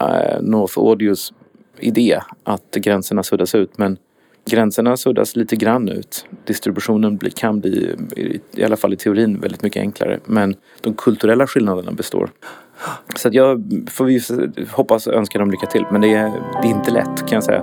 eh, 0.00 0.42
North 0.42 0.78
Audios 0.78 1.32
idé 1.78 2.20
att 2.44 2.70
gränserna 2.74 3.22
suddas 3.22 3.54
ut. 3.54 3.78
Men 3.78 3.96
gränserna 4.46 4.96
suddas 4.96 5.36
lite 5.36 5.56
grann 5.56 5.88
ut. 5.88 6.26
Distributionen 6.46 7.16
blir, 7.16 7.30
kan 7.30 7.60
bli, 7.60 7.96
i 8.52 8.64
alla 8.64 8.76
fall 8.76 8.92
i 8.92 8.96
teorin, 8.96 9.40
väldigt 9.40 9.62
mycket 9.62 9.80
enklare. 9.80 10.20
Men 10.24 10.56
de 10.80 10.94
kulturella 10.94 11.46
skillnaderna 11.46 11.92
består. 11.92 12.30
Så 13.16 13.28
att 13.28 13.34
jag 13.34 13.64
får 13.90 14.04
vi 14.04 14.20
hoppas 14.70 15.06
och 15.06 15.14
önska 15.14 15.38
dem 15.38 15.50
lycka 15.50 15.66
till. 15.66 15.84
Men 15.92 16.00
det 16.00 16.14
är, 16.14 16.32
det 16.62 16.68
är 16.68 16.70
inte 16.70 16.90
lätt 16.90 17.18
kan 17.28 17.36
jag 17.36 17.44
säga. 17.44 17.62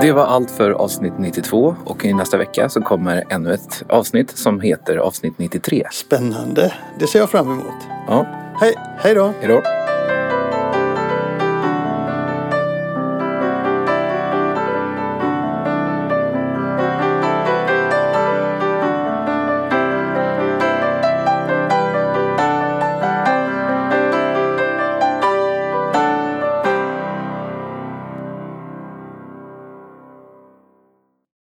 Det 0.00 0.12
var 0.12 0.24
allt 0.24 0.50
för 0.50 0.70
avsnitt 0.70 1.12
92 1.18 1.76
och 1.84 2.04
i 2.04 2.14
nästa 2.14 2.36
vecka 2.36 2.68
så 2.68 2.80
kommer 2.80 3.24
ännu 3.28 3.54
ett 3.54 3.84
avsnitt 3.88 4.30
som 4.30 4.60
heter 4.60 4.96
avsnitt 4.96 5.38
93. 5.38 5.86
Spännande. 5.92 6.74
Det 6.98 7.06
ser 7.06 7.18
jag 7.18 7.30
fram 7.30 7.50
emot. 7.50 7.88
Ja, 8.08 8.26
Hej, 8.60 8.74
hej 8.98 9.14
då! 9.14 9.32
hejdå! 9.40 9.81